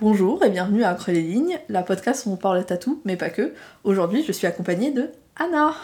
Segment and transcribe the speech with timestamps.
[0.00, 3.30] Bonjour et bienvenue à Creux les lignes, la podcast où on parle tatou, mais pas
[3.30, 3.52] que.
[3.82, 5.74] Aujourd'hui, je suis accompagnée de Anna.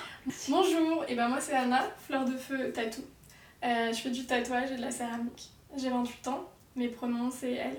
[0.49, 3.01] Bonjour, et ben moi c'est Anna, fleur de feu tatou.
[3.65, 5.51] Euh, je fais du tatouage et de la céramique.
[5.77, 7.79] J'ai 28 ans, mes pronoms c'est elle.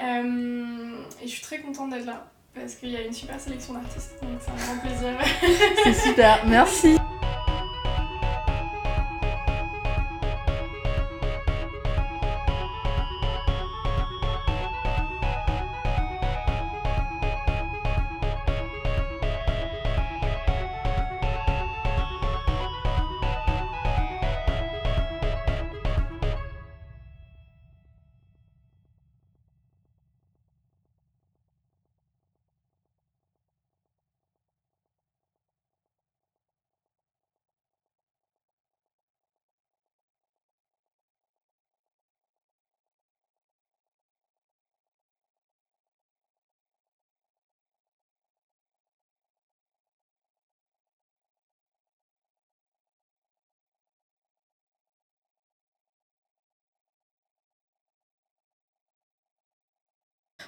[0.00, 3.74] Euh, et je suis très contente d'être là parce qu'il y a une super sélection
[3.74, 5.76] d'artistes, donc c'est un grand plaisir.
[5.84, 6.96] C'est super, merci.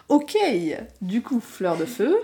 [0.09, 0.37] Ok,
[1.01, 2.17] du coup, fleur de feu.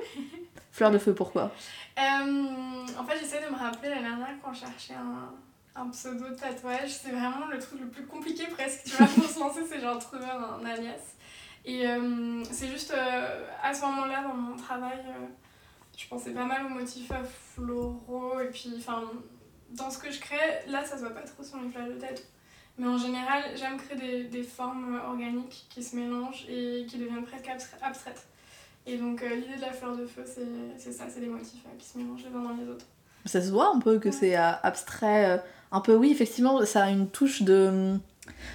[0.70, 1.50] fleur de feu, pourquoi?
[1.98, 6.28] Euh, en fait, j'essaie de me rappeler la dernière quand je cherchais un, un pseudo
[6.28, 6.90] de tatouage.
[6.90, 10.64] C'est vraiment le truc le plus compliqué presque, pour se lancer, c'est genre trouver un,
[10.64, 11.16] alias.
[11.64, 14.98] Et euh, c'est juste euh, à ce moment-là, dans mon travail,
[15.96, 17.12] je pensais pas mal aux motifs
[17.54, 18.40] floraux.
[18.40, 19.02] Et puis, enfin,
[19.70, 21.98] dans ce que je crée, là, ça se voit pas trop sur mes flashs de
[21.98, 22.26] tête.
[22.78, 27.24] Mais en général, j'aime créer des, des formes organiques qui se mélangent et qui deviennent
[27.24, 28.26] presque abstra- abstraites.
[28.86, 30.24] Et donc, euh, l'idée de la fleur de feu,
[30.78, 32.86] c'est ça, c'est des motifs euh, qui se mélangent les uns dans les autres.
[33.26, 34.14] Ça se voit un peu que Ouais.
[34.14, 35.30] c'est euh, abstrait.
[35.30, 35.38] euh,
[35.70, 37.94] un peu, oui, effectivement, ça a une touche de,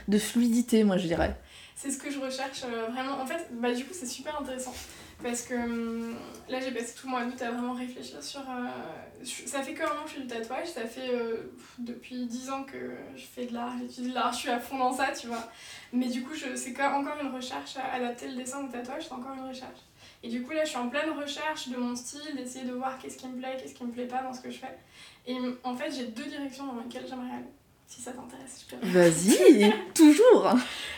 [0.08, 1.36] de fluidité, moi, je dirais.
[1.76, 3.22] C'est ce que je recherche euh, vraiment.
[3.22, 4.74] En fait, bah, du coup, c'est super intéressant.
[5.24, 6.16] Parce que hum,
[6.48, 8.42] là, j'ai passé tout le mois d'août à vraiment réfléchir sur.
[8.42, 10.68] euh, ça fait que un an que je fais du tatouage.
[10.68, 14.50] Ça fait euh, depuis 10 ans que je fais de l'art, j'étudie l'art, je suis
[14.50, 15.50] à fond dans ça, tu vois.
[15.92, 19.48] Mais du coup, c'est encore une recherche adapter le dessin au tatouage, c'est encore une
[19.48, 19.80] recherche.
[20.22, 22.98] Et du coup, là, je suis en pleine recherche de mon style, d'essayer de voir
[23.00, 24.78] qu'est-ce qui me plaît, qu'est-ce qui me plaît pas dans ce que je fais.
[25.26, 27.57] Et hum, en fait, j'ai deux directions dans lesquelles j'aimerais aller.
[27.88, 30.54] Si ça t'intéresse, je peux Vas-y, toujours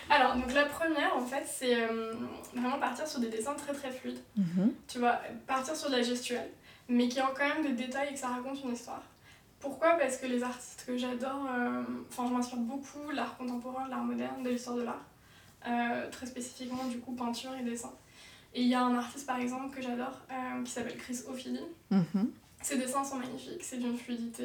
[0.09, 2.13] alors, donc la première, en fait, c'est euh,
[2.55, 4.21] vraiment partir sur des dessins très très fluides.
[4.35, 4.73] Mhm.
[4.87, 6.49] Tu vois, partir sur de la gestuelle,
[6.87, 9.03] mais qui ont quand même des détails et que ça raconte une histoire.
[9.59, 9.97] Pourquoi?
[9.99, 13.91] Parce que les artistes que j'adore, euh, enfin, je m'inspire beaucoup de l'art contemporain, de
[13.91, 15.05] l'art moderne, de l'histoire de l'art.
[15.67, 17.91] Euh, très spécifiquement, du coup, peinture et dessin.
[18.55, 20.21] Et il y a un artiste, par exemple, que j'adore,
[20.65, 21.59] qui s'appelle Chris Ophidy.
[21.91, 22.31] Mhm.
[22.63, 24.43] Ses dessins sont magnifiques, c'est d'une fluidité.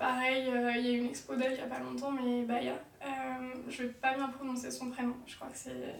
[0.00, 2.42] Pareil, euh, il y a eu une expo d'elle il y a pas longtemps, mais
[2.42, 2.72] Baya.
[3.02, 3.06] Euh,
[3.68, 5.94] je vais pas bien prononcer son prénom, je crois que c'est.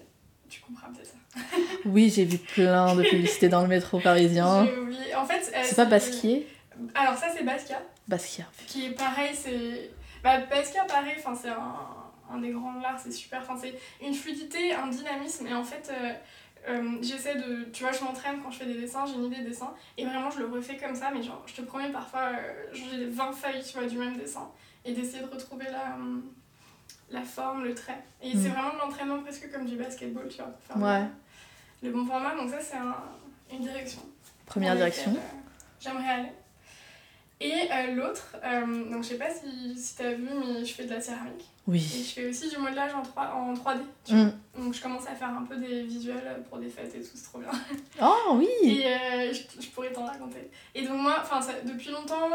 [0.48, 1.14] Tu comprends peut-être.
[1.84, 4.66] Oui, j'ai vu plein de publicités dans le métro parisien.
[4.66, 5.14] J'ai oublié.
[5.14, 6.48] En fait, C'est pas Basquier
[6.94, 8.46] Alors, ça, c'est Basquiat, Basquiat.
[8.66, 9.90] qui est pareil, c'est.
[10.24, 13.40] Bah, Basquiat, pareil, enfin, c'est un, un des grands de l'art, c'est super.
[13.42, 13.74] Enfin, c'est
[14.04, 15.88] une fluidité, un dynamisme, et en fait.
[15.92, 16.12] euh,
[16.68, 19.42] euh, j'essaie de tu vois je m'entraîne quand je fais des dessins j'ai une idée
[19.42, 22.32] de dessin et vraiment je le refais comme ça mais genre je te promets parfois
[22.34, 24.48] euh, j'ai 20 feuilles tu vois du même dessin
[24.84, 26.22] et d'essayer de retrouver la hum,
[27.10, 27.98] la forme le trait.
[28.22, 31.06] Et c'est vraiment de l'entraînement presque comme du basketball tu vois pour faire Ouais.
[31.82, 32.36] le, le bon format.
[32.36, 32.94] Donc ça c'est un-
[33.52, 34.00] une direction.
[34.46, 35.10] Première direction.
[35.12, 36.32] laquelle, euh, j'aimerais aller
[37.40, 40.84] et euh, l'autre euh, donc je sais pas si, si t'as vu mais je fais
[40.84, 41.80] de la céramique et Oui.
[41.80, 44.24] je fais aussi du modelage en, 3, en 3D tu vois.
[44.24, 44.32] Mm.
[44.64, 47.24] donc je commence à faire un peu des visuels pour des fêtes et tout c'est
[47.24, 47.48] trop bien
[48.02, 50.50] Oh oui et euh, je, je pourrais t'en raconter.
[50.74, 52.28] Et donc moi, ça- depuis longtemps,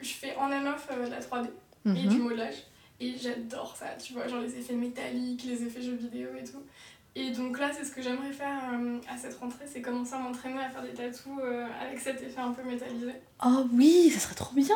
[0.00, 1.48] je fais en and off euh, de la 3D
[1.86, 2.22] et du Mhm.
[2.22, 2.54] modelage.
[3.00, 6.62] Et j'adore ça, tu vois, genre les effets métalliques, les effets jeux vidéo et tout.
[7.14, 10.18] Et donc là, c'est ce que j'aimerais faire euh, à cette rentrée, c'est commencer à
[10.18, 13.12] m'entraîner à faire des tatous euh, avec cet effet un peu métallisé.
[13.44, 14.74] Oh oui, ça serait trop bien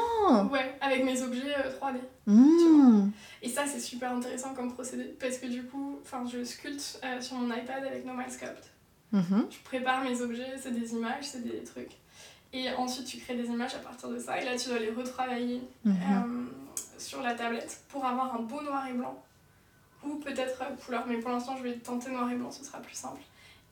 [0.52, 1.96] Ouais, avec mes objets euh, 3D.
[2.26, 3.10] Mmh.
[3.42, 5.98] Et ça, c'est super intéressant comme procédé parce que du coup,
[6.30, 8.70] je sculpte euh, sur mon iPad avec Normal Sculpt.
[9.12, 9.46] Mhm.
[9.50, 11.92] Je prépare mes objets, c'est des images, c'est des trucs.
[12.52, 14.38] Et ensuite, tu crées des images à partir de ça.
[14.40, 15.94] Et là, tu dois les retravailler Mhm.
[15.94, 16.44] euh,
[16.98, 19.22] sur la tablette pour avoir un beau noir et blanc.
[20.06, 21.04] Ou peut-être euh, couleur.
[21.08, 23.20] Mais pour l'instant, je vais tenter noir et blanc, ce sera plus simple.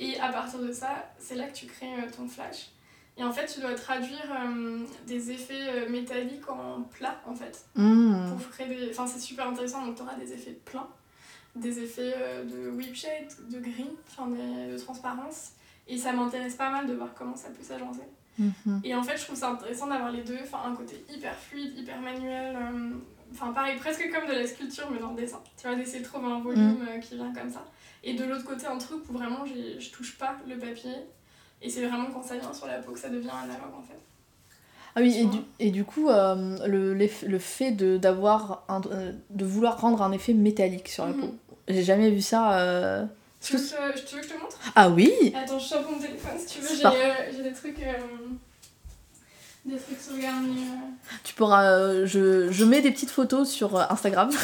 [0.01, 2.71] Et à partir de ça, c'est là que tu crées euh, ton flash.
[3.17, 7.65] Et en fait, tu dois traduire euh, des effets euh, métalliques en plat, en fait.
[7.77, 8.31] Mmh.
[8.37, 8.91] Pour créer des...
[8.91, 9.87] Enfin, c'est super intéressant.
[9.87, 10.89] Donc, tu auras des effets pleins,
[11.55, 15.53] des effets euh, de whip shade, de gris, enfin, des- de transparence.
[15.87, 18.03] Et ça m'intéresse pas mal de voir comment ça peut s'agencer.
[18.37, 18.81] Mhm.
[18.83, 21.79] Et en fait, je trouve ça intéressant d'avoir les deux, enfin un côté hyper fluide,
[21.79, 22.91] hyper manuel, euh,
[23.33, 25.41] enfin pareil, presque comme de la sculpture mais dans le dessin.
[25.61, 27.65] Tu vois, d'essayer de trouver un volume euh, qui vient comme ça.
[28.03, 30.93] Et de l'autre côté, un truc où vraiment je touche pas le papier.
[31.63, 33.99] Et c'est vraiment quand ça vient sur la peau que ça devient analogue en fait.
[34.97, 39.13] Ah oui, et du, et du coup, euh, le, le fait de, d'avoir un- euh,
[39.31, 41.21] de vouloir rendre un effet métallique sur la Mhm.
[41.21, 41.35] peau,
[41.67, 42.59] j'ai jamais vu ça.
[42.61, 43.05] euh,
[43.41, 44.57] Tu veux, que, tu veux que je te montre?
[44.77, 46.87] Ah oui Attends, je sors mon téléphone si tu veux.
[46.87, 46.93] Euh,
[47.35, 47.79] j'ai des trucs.
[49.67, 50.49] Euh, des trucs sauvegardés.
[50.49, 51.09] euh.
[51.25, 51.65] Tu pourras.
[51.71, 54.29] euh, je, je mets des petites photos sur euh, Instagram.
[54.31, 54.37] Ouais,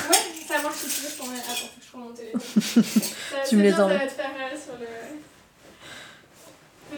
[0.48, 1.10] ça marche si tu veux.
[1.10, 2.82] je t'en mets- Attends, faut que je prends mon téléphone.
[2.82, 3.98] Ça- Tu me les bien, ça enlèves.
[4.00, 4.86] va te faire euh, sur le.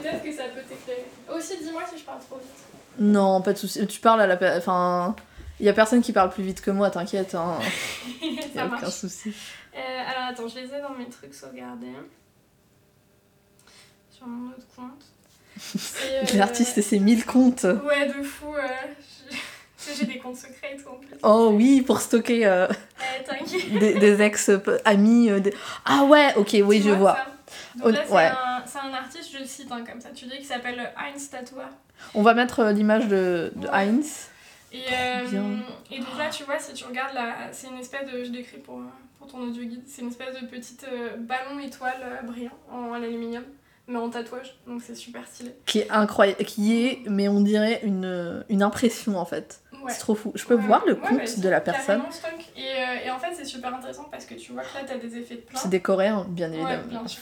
[0.00, 1.06] Peut-être que ça peut t'éclairer.
[1.34, 2.48] Aussi, dis-moi si je parle trop vite.
[2.98, 3.86] Non, pas de soucis.
[3.86, 4.56] Tu parles à la.
[4.58, 5.14] Enfin.
[5.60, 7.34] Il y a personne qui parle plus vite que moi, t'inquiète.
[7.36, 7.58] Hein.
[8.22, 9.32] Y ça a aucun souci.
[9.76, 9.78] Euh,
[10.10, 11.92] alors attends, je les ai dans mes trucs sauvegardés.
[14.10, 15.04] Sur mon autre compte.
[15.76, 17.64] Euh, L'artiste et ses mille comptes.
[17.64, 18.54] Ouais, de fou.
[18.54, 18.60] euh,
[19.98, 21.08] J'ai des comptes secrets et tout en plus.
[21.22, 22.68] Oh oui, pour stocker euh,
[23.80, 25.30] des, des ex-amis.
[25.30, 25.54] euh, des-
[25.84, 27.18] Ah ouais, ok, oui, Tu je vois.
[27.76, 28.30] Donc là, c'est ouais.
[28.30, 31.68] un, artiste, je le cite hein, comme ça, tu dis, qui s'appelle Heinz Tatoueur.
[32.14, 33.74] On va mettre l'image de, de Ouais.
[33.74, 34.28] Heinz.
[34.72, 34.78] Et,
[35.98, 37.18] donc là, tu vois, si tu regardes,
[37.52, 38.24] c'est une espèce de.
[38.24, 38.80] Je décris pour,
[39.18, 39.82] pour ton audio guide.
[39.86, 40.86] C'est une espèce de petite
[41.18, 43.44] ballon étoile brillant en aluminium,
[43.88, 44.54] mais en tatouage.
[44.66, 45.54] Donc c'est super stylé.
[45.66, 46.44] Qui est incroyable.
[46.44, 49.60] Qui est, mais on dirait, une, une impression en fait.
[49.84, 49.90] Ouais.
[49.90, 50.30] C'est trop fou.
[50.36, 52.02] Je peux Ouais, voir le ouais, compte de la personne.
[52.56, 54.96] Et, euh, et en fait, c'est super intéressant parce que tu vois que là, t'as
[54.96, 55.58] des effets de plein.
[55.58, 56.84] C'est des Coréens, bien évidemment.
[56.88, 57.20] bien sûr.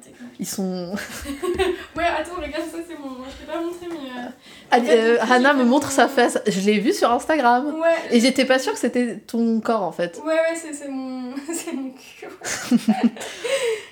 [0.00, 0.30] Technique.
[0.38, 0.94] Ils sont.
[1.96, 3.24] Ouais, attends, regarde, ça c'est mon.
[3.24, 3.96] Je t'ai pas montré, mais.
[3.96, 4.28] euh,
[4.70, 6.38] Ah, fait, euh, Hannah me montre mon- sa face.
[6.46, 7.74] Je l'ai vu sur Instagram.
[7.80, 10.20] Ouais, Et j'étais pas sûre que c'était ton corps en fait.
[10.24, 11.34] Ouais, ouais, c'est mon...
[11.52, 12.28] c'est mon cul.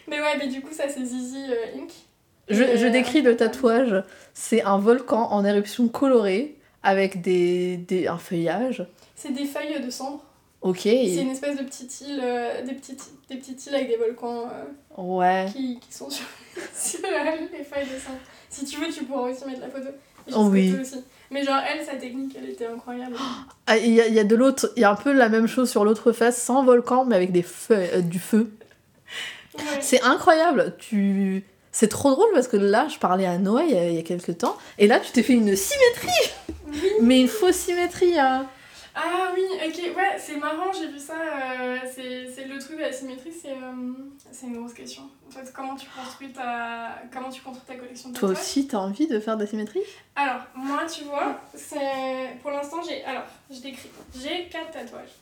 [0.09, 1.91] mais ouais, mais du coup, ça, c'est Zizi euh, Inc.
[2.49, 4.03] Je, je euh, décris le tatouage.
[4.35, 8.87] C'est un volcan en éruption colorée avec des, des, un feuillage.
[9.17, 10.23] C'est des feuilles de cendre.
[10.61, 10.81] Ok.
[10.83, 14.45] C'est une espèce de petite île, euh, des, petites, des petites îles avec des volcans
[14.49, 15.47] euh, Ouais.
[15.53, 16.25] qui, qui sont sur,
[16.75, 18.19] sur les feuilles de cendre.
[18.49, 19.89] Si tu veux, tu pourras aussi mettre la photo.
[20.35, 20.75] Oh oui.
[20.81, 21.05] aussi.
[21.31, 23.15] Mais genre, elle, sa technique, elle était incroyable.
[23.67, 24.71] Ah, Il y, a, y a de l'autre.
[24.77, 27.33] Il y a un peu la même chose sur l'autre face, sans volcan, mais avec
[27.33, 28.51] des euh, du feu.
[29.57, 29.63] Ouais.
[29.81, 30.75] C'est incroyable.
[30.79, 31.45] Tu.
[31.75, 34.03] C'est trop drôle parce que là, je parlais à il y a, il y a
[34.03, 36.31] quelques temps, et là, tu t'es fait une symétrie,
[36.69, 36.81] Oui.
[37.03, 38.17] mais une fausse symétrie.
[38.17, 38.47] hein.
[38.95, 41.15] Ah oui, ok, ouais, c'est marrant, j'ai vu ça.
[41.15, 43.93] euh, c'est le truc de la symétrie, c'est euh,
[44.31, 45.03] c'est une grosse question.
[45.27, 48.79] En fait, comment tu construis ta, comment tu construis ta collection de Toi aussi, t'as
[48.79, 49.83] envie de faire de la symétrie?
[50.15, 53.03] Alors, moi, tu vois, c'est pour l'instant, j'ai.
[53.03, 53.91] Alors, je décris.
[54.17, 55.17] J'ai quatre tatouages.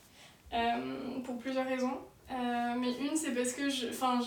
[0.52, 0.58] Euh,
[1.24, 1.96] pour plusieurs raisons.
[2.30, 2.34] Euh,
[2.78, 3.88] mais une, c'est parce que je.
[3.88, 4.26] Enfin, je,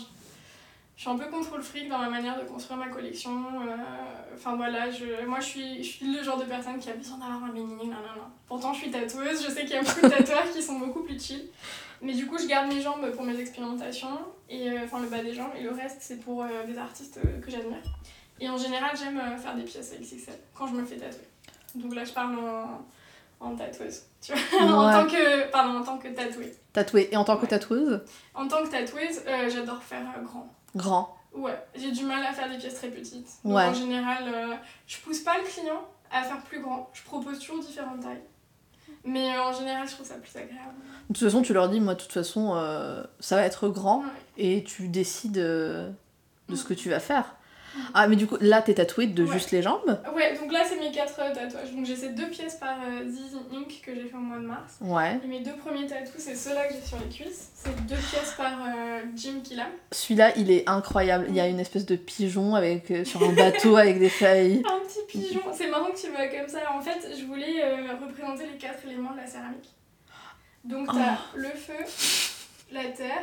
[0.96, 3.32] je suis un peu contrôle fric dans ma manière de construire ma collection.
[3.68, 3.76] euh,
[4.34, 7.18] Enfin voilà, je, moi je suis, je suis le genre de personne qui a besoin
[7.18, 8.28] d'avoir un mini, non, non, non.
[8.48, 11.04] Pourtant je suis tatoueuse, je sais qu'il y a beaucoup de tatoueurs qui sont beaucoup
[11.04, 11.50] plus chill.
[12.02, 14.20] Mais du coup je garde mes jambes pour mes expérimentations,
[14.50, 17.20] et euh, enfin le bas des jambes, et le reste c'est pour euh, des artistes
[17.42, 17.78] que j'admire.
[18.42, 21.28] Et en général j'aime faire des pièces XXL quand je me fais tatouer.
[21.76, 22.86] Donc là je parle en,
[23.40, 26.54] en tatoueuse, tu vois, en, tant que, pardon, en tant que tatouée.
[26.74, 27.08] Tatouée.
[27.12, 27.48] Et en tant que Ouais.
[27.48, 28.02] tatoueuse?
[28.34, 30.54] En tant que tatoueuse, j'adore faire grand.
[30.76, 31.16] Grand.
[31.34, 33.28] Ouais, j'ai du mal à faire des pièces très petites.
[33.44, 33.64] Donc Ouais.
[33.66, 34.56] en général, euh,
[34.88, 35.82] je pousse pas le client
[36.12, 36.90] à faire plus grand.
[36.94, 38.22] Je propose toujours différentes tailles.
[39.04, 40.74] Mais euh, en général, je trouve ça plus agréable.
[41.10, 44.00] De toute façon, tu leur dis, moi, de toute façon, euh, ça va être grand,
[44.00, 44.06] Ouais.
[44.38, 45.92] et tu décides euh,
[46.50, 47.35] de ce que tu vas faire.
[47.94, 49.34] Ah, mais du coup, là, t'es tatouée de Ouais.
[49.34, 51.72] juste les jambes Ouais, donc là, c'est mes quatre euh, tatouages.
[51.74, 54.46] Donc j'ai ces deux pièces par euh, Zizi Ink que j'ai fait au mois de
[54.46, 54.76] mars.
[54.82, 55.20] Ouais.
[55.24, 57.50] Et mes deux premiers tatous, c'est ceux-là que j'ai sur les cuisses.
[57.56, 59.68] C'est deux pièces par euh, Jim Killam.
[59.92, 61.26] Celui-là, il est incroyable.
[61.30, 64.64] Il y a une espèce de pigeon avec, euh, sur un bateau avec des feuilles.
[64.66, 65.42] Un petit pigeon.
[65.54, 66.60] C'est marrant que tu vois comme ça.
[66.74, 67.62] En fait, je voulais
[68.02, 69.70] représenter les quatre éléments de la céramique.
[70.64, 71.74] Donc t'as le feu,
[72.72, 73.22] la terre,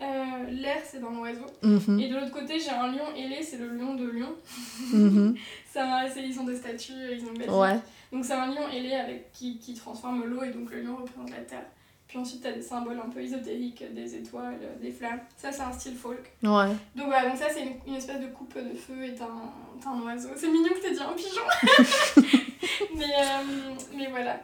[0.00, 1.46] euh, l'air, c'est dans l'oiseau.
[1.62, 4.34] Mhm, Et de l'autre côté, j'ai un lion ailé, c'est le lion de Lyon.
[5.70, 7.78] C'est un- c'est- ils ont des statues, ils ont belle Ouais.
[8.10, 11.30] Donc c'est un lion ailé avec, qui, qui transforme l'eau et donc le lion représente
[11.30, 11.66] la terre.
[12.08, 15.20] Puis ensuite, t'as des symboles un peu ésotériques, des étoiles, des flammes.
[15.36, 16.32] Ça, c'est un style folk.
[16.42, 16.68] Ouais.
[16.96, 19.90] Donc voilà, donc ça, c'est une, une espèce de coupe de feu et t'as un,
[19.92, 20.30] un oiseau.
[20.36, 21.42] C'est mignon que t'aies dit un pigeon
[22.96, 24.40] mais, euh, mais voilà.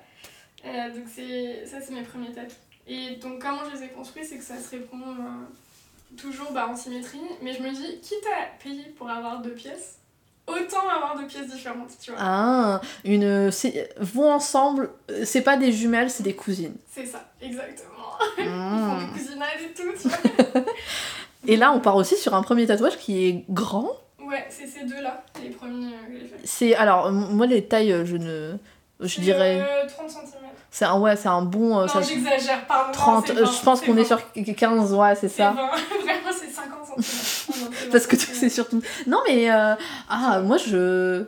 [0.67, 2.55] Euh, donc ça, c'est mes premiers tatous.
[2.87, 6.69] Et donc comment je les ai construits, c'est que ça se répond euh, toujours bah,
[6.71, 7.21] en symétrie.
[7.43, 9.99] Mais je me dis, quitte à payer pour avoir deux pièces,
[10.47, 12.21] autant avoir deux pièces différentes, tu vois.
[12.23, 13.51] Ah, une.
[13.99, 16.77] Vont ensemble, euh, c'est pas des jumelles, c'est des cousines.
[16.91, 17.91] C'est ça, exactement.
[18.39, 19.07] Ils font Mm.
[19.07, 20.63] du cousinage et tout, tu vois.
[21.47, 23.91] Et là, on part aussi sur un premier tatouage qui est grand.
[24.19, 26.37] Ouais, c'est ces deux-là, les premiers euh, que j'ai fait.
[26.45, 26.75] C'est.
[26.75, 28.55] Alors, moi, les tailles, je ne.
[29.01, 29.61] Je dirais.
[29.61, 30.34] euh, 30 cm.
[30.77, 31.79] C'est un, ouais, c'est un bon.
[31.79, 32.89] euh, Non, ça- j'exagère, pardon.
[32.89, 33.27] non, 30.
[33.29, 34.19] c'est euh, 20, je pense qu'on est 20.
[34.45, 35.51] sur 15, ouais, c'est ça.
[35.53, 35.55] 20.
[36.03, 37.91] Vraiment, c'est 50 cm.
[37.93, 38.83] Parce que c'est surtout.
[39.07, 39.53] Non, mais.
[39.53, 39.75] euh,
[40.09, 41.27] Ah, moi, je.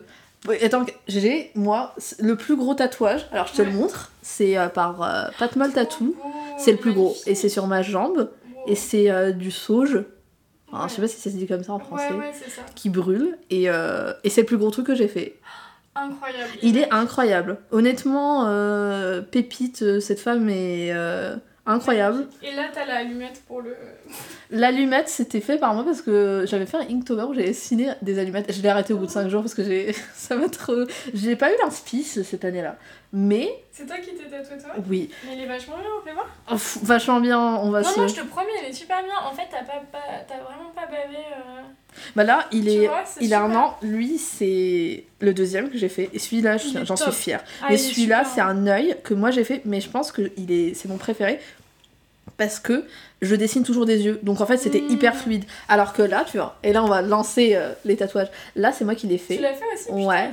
[0.64, 4.96] Attends, j'ai, moi, le plus gros tatouage, alors je te le montre, c'est euh, par
[5.38, 6.16] Patmol Tattoo.
[6.58, 7.14] C'est le plus gros.
[7.26, 8.28] Et c'est sur ma jambe.
[8.66, 10.02] Et c'est du sauge.
[10.72, 12.10] Enfin, Je sais pas si ça se dit comme ça en français.
[12.12, 12.62] Ouais, ça.
[12.74, 13.38] Qui brûle.
[13.50, 15.36] Et, et c'est le plus gros truc que j'ai fait.
[15.96, 16.50] Incroyable.
[16.62, 17.58] Il est incroyable.
[17.70, 22.26] Honnêtement, euh, Pépite, euh, cette femme est euh, incroyable.
[22.42, 23.74] Et là, t'as la allumette pour le.
[24.50, 28.18] L'allumette, c'était fait par moi parce que j'avais fait un Inktober où j'avais dessiné des
[28.20, 28.52] allumettes.
[28.52, 30.84] Je l'ai arrêté au bout de 5 jours parce que j'ai ça m'a trop.
[31.14, 32.76] J'ai pas eu l'inspice cette année-là.
[33.12, 34.70] Mais C'est toi qui t'es tatoué, toi?
[34.88, 36.26] Oui, Mais il est vachement bien, on fait voir.
[36.52, 37.40] Oh, vachement bien.
[37.40, 38.00] On va Non, se.
[38.00, 39.14] non, je te promets, il est super bien.
[39.28, 41.16] En fait, t'as pas, pas- vraiment pas bavé.
[41.16, 41.62] euh,
[42.14, 42.86] Bah là, il est.
[42.86, 43.76] vois, il a un an.
[43.82, 46.10] Lui, c'est le deuxième que j'ai fait.
[46.12, 47.42] Et celui-là, j'en suis fière.
[47.62, 49.62] Ah, mais celui-là, c'est un œil que moi j'ai fait.
[49.64, 51.40] Mais je pense que il est, c'est mon préféré
[52.36, 52.84] parce que
[53.22, 54.20] je dessine toujours des yeux.
[54.22, 54.90] Donc en fait, c'était Mm.
[54.90, 55.44] hyper fluide.
[55.68, 56.56] Alors que là, tu vois.
[56.62, 58.28] Et là, on va lancer euh, les tatouages.
[58.56, 59.36] Là, c'est moi qui l'ai fait.
[59.36, 60.16] Tu l'as fait aussi Ouais.
[60.16, 60.32] hein.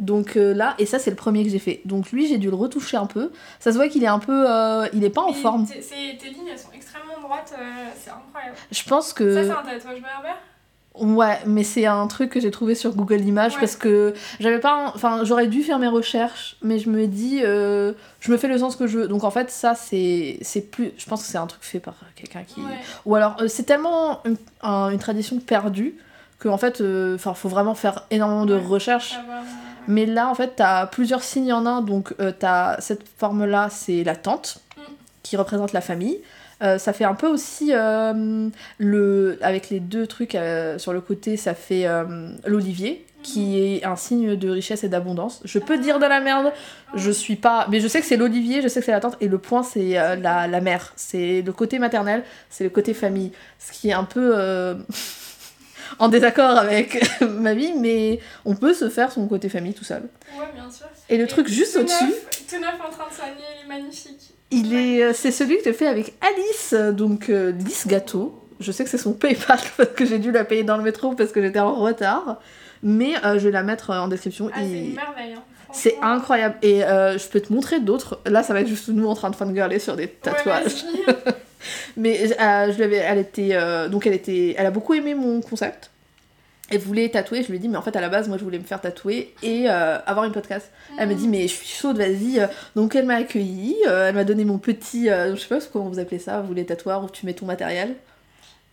[0.00, 1.80] Donc euh, là, et ça c'est le premier que j'ai fait.
[1.84, 3.32] Donc lui, j'ai dû le retoucher un peu.
[3.58, 5.66] Ça se voit qu'il est un peu, euh, il est pas en forme.
[5.66, 5.74] tes-
[6.28, 7.62] lignes, elles sont extrêmement droites, euh,
[8.00, 8.54] c'est incroyable.
[8.70, 10.38] Je pense Ça, que c'est un tatouage berbère?
[11.00, 13.60] Ouais, mais c'est un truc que j'ai trouvé sur Google Images Ouais.
[13.60, 17.92] parce que j'avais pas, enfin j'aurais dû faire mes recherches, mais je me dis, euh,
[18.20, 19.08] je me fais le sens que je veux.
[19.08, 20.38] Donc en fait ça c'est
[20.70, 22.66] plus, je pense que c'est un truc fait par quelqu'un qui, Ouais.
[23.06, 25.94] ou alors euh, c'est tellement une, un- une tradition perdue
[26.38, 26.80] que en fait,
[27.14, 28.64] enfin faut vraiment faire énormément de Ouais.
[28.64, 29.14] recherches.
[29.18, 29.34] Ah bah.
[29.90, 31.80] Mais là, en fait, t'as plusieurs signes en un.
[31.80, 34.80] Donc, euh, t'as cette forme-là, c'est la tante, Mm.
[35.22, 36.18] qui représente la famille.
[36.62, 38.48] Euh, ça fait un peu aussi euh,
[38.78, 41.86] le avec les deux trucs euh, sur le côté ça fait
[42.46, 45.40] l'olivier qui est un signe de richesse et d'abondance.
[45.44, 46.52] Je peux dire de la merde
[46.94, 49.16] je suis pas mais je sais que c'est l'olivier je sais que c'est la tante
[49.20, 50.92] et le point c'est la, la mère.
[50.96, 53.32] C'est le côté maternel c'est le côté famille.
[53.58, 54.34] Ce qui est un peu
[56.00, 60.02] en désaccord avec ma vie mais on peut se faire son côté famille tout seul.
[60.36, 60.86] Ouais, bien sûr.
[61.08, 62.12] et le Et truc juste au-dessus
[62.48, 64.27] Tout neuf en train de soigner, il est magnifique.
[64.50, 68.34] Il est, euh, c'est celui que j'ai fait avec Alice, donc euh, Lys Gâteau.
[68.60, 71.12] Je sais que c'est son PayPal parce que j'ai dû la payer dans le métro
[71.14, 72.40] parce que j'étais en retard.
[72.82, 74.50] Mais euh, je vais la mettre euh, en description.
[74.52, 75.34] Ah, c'est une merveille.
[75.36, 75.42] Hein.
[75.72, 76.56] C'est incroyable.
[76.62, 78.20] Et euh, je peux te montrer d'autres.
[78.24, 80.84] Là, ça va être juste nous en train de fangirler sur des Ouais, tatouages.
[80.84, 81.34] vas-y.
[81.96, 83.58] Mais je lui avais, elle était,
[83.90, 85.90] donc elle était, elle a beaucoup aimé mon concept.
[86.70, 87.42] Elle voulait tatouer.
[87.42, 88.80] Je lui ai dit, mais en fait, à la base, moi, je voulais me faire
[88.80, 90.70] tatouer et euh, avoir une podcast.
[90.98, 92.46] Elle m'a dit, mais je suis chaude, vas-y.
[92.76, 93.76] Donc, elle m'a accueillie.
[93.86, 96.52] euh, elle m'a donné mon petit, euh, je sais pas comment vous appelez ça, vous
[96.52, 97.94] les tatoueurs où tu mets ton matériel.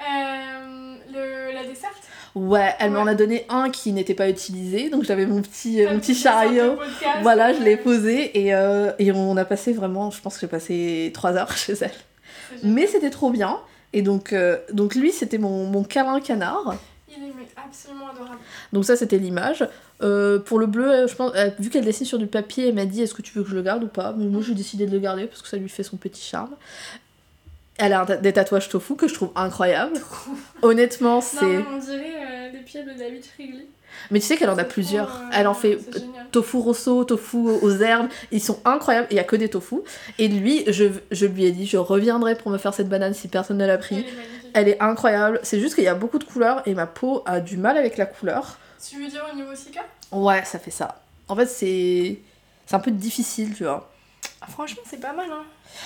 [0.01, 1.93] Le, la desserte?
[2.35, 2.97] Ouais, elle Ouais.
[2.99, 4.89] m'en a donné un qui n'était pas utilisé.
[4.89, 6.75] Donc, j'avais mon petit, mon petit chariot.
[6.75, 8.49] podcast, Voilà, je l'ai posé et,
[8.99, 11.91] et on a passé vraiment, je pense que j'ai passé 3 heures chez elle.
[12.63, 13.59] Mais c'était trop bien.
[13.93, 14.35] Et donc,
[14.73, 16.75] donc lui, c'était mon, mon câlin canard.
[17.65, 18.39] Absolument adorable.
[18.73, 19.67] Donc ça, c'était l'image.
[20.01, 22.75] Euh, pour le bleu, euh, je pense, euh, vu qu'elle dessine sur du papier, elle
[22.75, 24.13] m'a dit est-ce que tu veux que je le garde ou pas?
[24.17, 26.55] Mais moi, j'ai décidé de le garder parce que ça lui fait son petit charme.
[27.77, 29.99] Elle a des tatouages tofu que je trouve incroyables.
[30.61, 31.45] Honnêtement, c'est.
[31.45, 33.67] on dirait euh, les pieds de David Frigley.
[34.11, 35.07] Mais tu sais qu'elle en a plusieurs.
[35.07, 35.79] trop, euh, Elle en fait
[36.31, 38.07] tofu rosso, tofu aux herbes.
[38.31, 39.07] Ils sont incroyables.
[39.11, 39.77] Il y a que des tofu.
[40.19, 43.27] Et lui, je, je lui ai dit je reviendrai pour me faire cette banane si
[43.27, 44.05] personne ne l'a pris.
[44.55, 45.39] Elle est incroyable.
[45.43, 47.97] C'est juste qu'il y a beaucoup de couleurs et ma peau a du mal avec
[47.97, 48.57] la couleur.
[48.89, 49.81] Tu veux dire au niveau Sika?
[50.11, 50.95] Ouais, ça fait ça.
[51.27, 52.19] En fait, c'est.
[52.65, 53.91] C'est un peu difficile, tu vois.
[54.41, 55.25] Ah, Franchement, c'est pas mal.
[55.31, 55.43] Hein.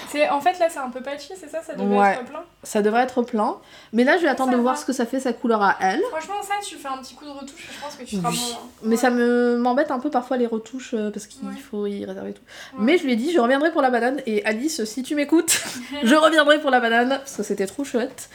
[0.10, 1.62] C'est- En fait, là, c'est un peu patchy, c'est ça?
[1.64, 2.14] Ça Ouais.
[2.14, 2.44] être plein?
[2.64, 3.58] Ça devrait être plein.
[3.94, 5.76] Mais là, je vais attendre Ça de voir ce que ça fait sa couleur à
[5.82, 6.02] elle.
[6.12, 8.38] Franchement, ça, tu fais un petit coup de retouche, je pense que tu seras Oui.
[8.38, 8.56] bon.
[8.56, 8.68] hein.
[8.84, 8.96] Mais Ouais.
[8.98, 11.56] ça me m'embête un peu parfois les retouches euh, parce qu'il Ouais.
[11.56, 12.42] faut y réserver tout.
[12.78, 14.22] Mais je lui ai dit, je reviendrai pour la banane.
[14.26, 15.62] Et Alice, si tu m'écoutes,
[16.04, 18.30] je reviendrai pour la banane parce que c'était trop chouette.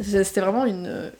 [0.00, 1.10] Je- C'était vraiment une.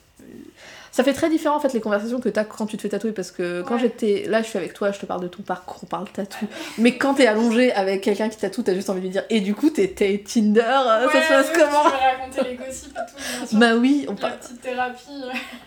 [0.92, 3.12] Ça fait très différent en fait les conversations que t'as quand tu te fais tatouer
[3.12, 3.80] parce que quand Ouais.
[3.80, 6.46] j'étais là, je suis avec toi, je te parle de ton parcours, on parle tatou.
[6.78, 9.40] Mais quand t'es allongé avec quelqu'un qui tatoue, t'as juste envie de lui dire et
[9.40, 12.56] du coup t'es t'es Tinder, euh, ça Ouais, se passe oui, comment vas raconter les
[12.56, 13.58] gossips et tout, bien sûr.
[13.58, 14.38] Bah oui, on parle.
[14.38, 15.02] petite thérapie.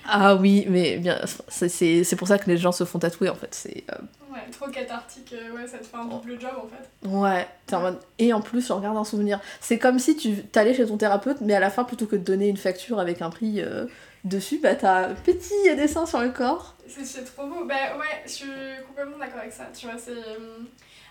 [0.08, 3.50] Ah oui, mais bien, c'est pour ça que les gens se font tatouer en fait.
[3.54, 3.98] C'est euh,
[4.31, 7.07] Ouais, trop cathartique, euh, ouais, ça te fait un double job en fait.
[7.07, 8.00] Ouais, t'es en mode.
[8.19, 9.39] Et en plus, je regarde un souvenir.
[9.59, 12.24] C'est comme si tu t'allais chez ton thérapeute, mais à la fin, plutôt que de
[12.24, 13.88] donner une facture avec un prix euh,
[14.25, 16.75] dessus, bah t'as un petit dessin sur le corps.
[16.88, 17.65] C'est trop beau.
[17.65, 18.45] Bah ouais, je suis
[18.88, 19.65] complètement d'accord avec ça.
[19.77, 20.12] Tu vois, c'est.
[20.12, 20.59] euh,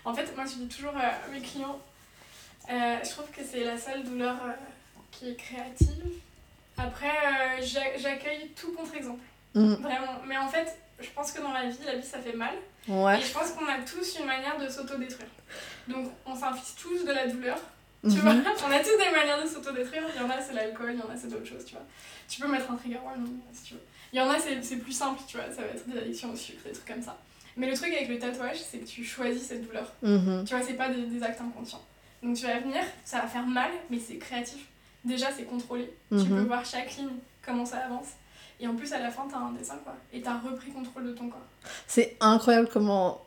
[0.05, 1.77] En fait, moi je dis toujours à mes clients,
[2.71, 4.51] euh, je trouve que c'est la seule douleur euh,
[5.11, 6.05] qui est créative.
[6.77, 7.09] Après,
[7.61, 9.19] j'a- j'accueille tout contre-exemple.
[9.55, 9.73] Mm.
[9.73, 10.13] Vraiment.
[10.27, 12.53] Mais en fait, je pense que dans la vie, la vie ça fait mal.
[12.87, 13.19] Ouais.
[13.19, 15.27] Et je pense qu'on a tous une manière de s'autodétruire.
[15.87, 17.57] Donc on s'inflige tous de la douleur.
[18.03, 18.19] Tu Mhm.
[18.21, 18.31] vois
[18.65, 20.03] On a tous des manières de s'autodétruire.
[20.15, 21.83] Il y en a, c'est l'alcool, il y en a, c'est d'autres choses, tu vois.
[22.29, 23.81] Tu peux mettre un trigger warning si tu veux.
[24.13, 25.47] Il y en a, c'est plus simple, tu vois.
[25.51, 27.17] Ça va être des addictions au sucre, des trucs comme ça.
[27.57, 29.91] Mais le truc avec le tatouage, c'est que tu choisis cette douleur.
[30.01, 30.45] Mhm.
[30.47, 31.81] Tu vois, c'est pas des, des actes inconscients.
[32.23, 34.65] Donc tu vas venir, ça va faire mal, mais c'est créatif.
[35.03, 35.91] Déjà, c'est contrôlé.
[36.09, 36.27] Tu Mhm.
[36.29, 37.09] peux voir chaque ligne,
[37.45, 38.07] comment ça avance.
[38.59, 39.95] Et en plus, à la fin, t'as un dessin, quoi.
[40.11, 41.45] Et t'as repris contrôle de ton corps.
[41.87, 43.23] C'est incroyable comment.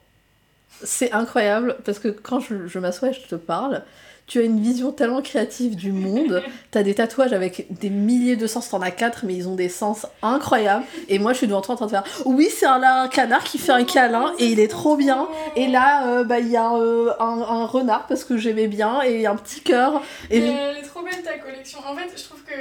[0.84, 3.84] C'est incroyable parce que quand je, je m'assois et je te parle,
[4.26, 6.42] tu as une vision tellement créative du monde.
[6.70, 9.68] T'as des tatouages avec des milliers de sens, t'en as quatre, mais ils ont des
[9.68, 10.84] sens incroyables.
[11.08, 13.58] Et moi, je suis devant toi en train de faire Oui, c'est un, canard qui
[13.58, 15.28] fait un câlin et il est trop bien.
[15.56, 19.02] Et là, euh, bah, il y a euh, un, un renard parce que j'aimais bien
[19.02, 20.02] et un petit cœur.
[20.30, 21.80] Et elle est trop belle ta collection.
[21.86, 22.54] En fait, je trouve que.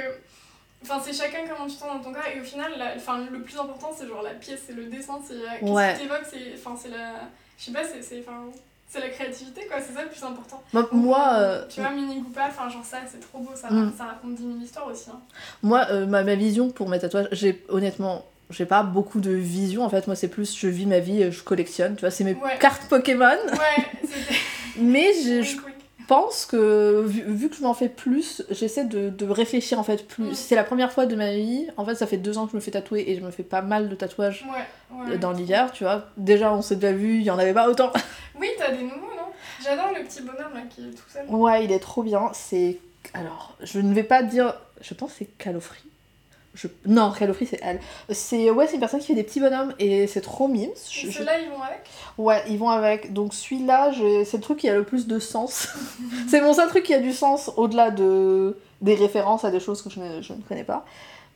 [0.82, 2.22] Enfin, c'est chacun comment tu sens dans ton corps.
[2.34, 5.18] Et au final, la- enfin, le plus important, c'est genre la pièce, c'est le dessin,
[5.26, 5.34] c'est.
[5.34, 5.94] euh, Qu'est-ce Ouais.
[5.94, 6.54] qui t'évoque, c'est.
[6.56, 7.12] Enfin, c'est la.
[7.58, 8.02] Je sais pas, c'est.
[8.02, 8.44] c'est- Enfin,
[8.88, 9.76] c'est la créativité, quoi.
[9.80, 10.62] C'est ça le plus important.
[10.72, 13.52] moi, moi, euh, Tu vois, Mini Goopa, enfin, genre ça, c'est trop beau.
[13.54, 13.92] Ça, Mm.
[13.96, 15.08] ça raconte 10 000 histoires aussi.
[15.10, 15.20] Hein.
[15.62, 19.84] Moi, euh, ma, ma vision pour mes tatouages, j'ai honnêtement, j'ai pas beaucoup de vision
[19.84, 20.06] en fait.
[20.08, 22.58] Moi, c'est plus je vis ma vie, je collectionne, tu vois, c'est mes Ouais.
[22.58, 23.24] cartes Pokémon.
[23.52, 24.34] Ouais, c'était.
[24.76, 25.56] Mais je, je.
[26.06, 30.06] Pense que vu, vu que je m'en fais plus, j'essaie de, de réfléchir en fait
[30.06, 30.24] plus.
[30.24, 30.34] Mm.
[30.34, 31.66] C'est la première fois de ma vie.
[31.76, 33.42] En fait, ça fait deux ans que je me fais tatouer et je me fais
[33.42, 35.18] pas mal de tatouages Ouais, ouais.
[35.18, 36.06] dans l'hiver, tu vois.
[36.16, 37.92] Déjà, on s'est déjà vu, il y en avait pas autant.
[38.40, 39.28] Oui, t'as des nouveaux, non?
[39.62, 41.26] J'adore le petit bonhomme là qui est tout seul.
[41.28, 42.30] Ouais, il est trop bien.
[42.32, 42.78] C'est.
[43.14, 44.54] Alors, je ne vais pas dire.
[44.80, 45.82] Je pense que c'est Calofri.
[46.54, 46.68] Je...
[46.86, 47.80] Non, Calofri, c'est elle.
[48.10, 50.70] C'est ouais, c'est une personne qui fait des petits bonhommes et c'est trop mimes.
[50.90, 51.80] Je- je- ceux-là, ils vont avec?
[52.18, 53.12] Ouais, ils vont avec.
[53.14, 55.68] Donc celui-là, j'ai- c'est le truc qui a le plus de sens.
[56.28, 59.80] c'est mon seul truc qui a du sens au-delà de des références à des choses
[59.80, 60.84] que je ne, je ne connais pas.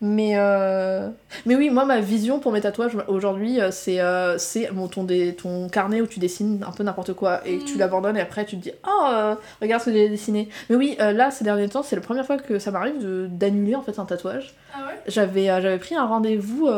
[0.03, 1.09] Mais, euh,
[1.47, 5.07] mais oui, moi, ma vision pour mes tatouages aujourd'hui, euh, c'est euh, c'est mon, ton,
[5.39, 7.79] ton carnet où tu dessines un peu n'importe quoi et tu Mm.
[7.79, 10.51] l'abandonnes et après tu te dis Oh, euh, regarde ce que j'ai dessiné.
[10.69, 13.75] Mais oui, là, ces derniers temps, c'est la première fois que ça m'arrive de- d'annuler
[13.75, 14.55] en fait un tatouage.
[14.75, 15.01] Ah ouais?
[15.07, 16.69] J'avais pris un rendez-vous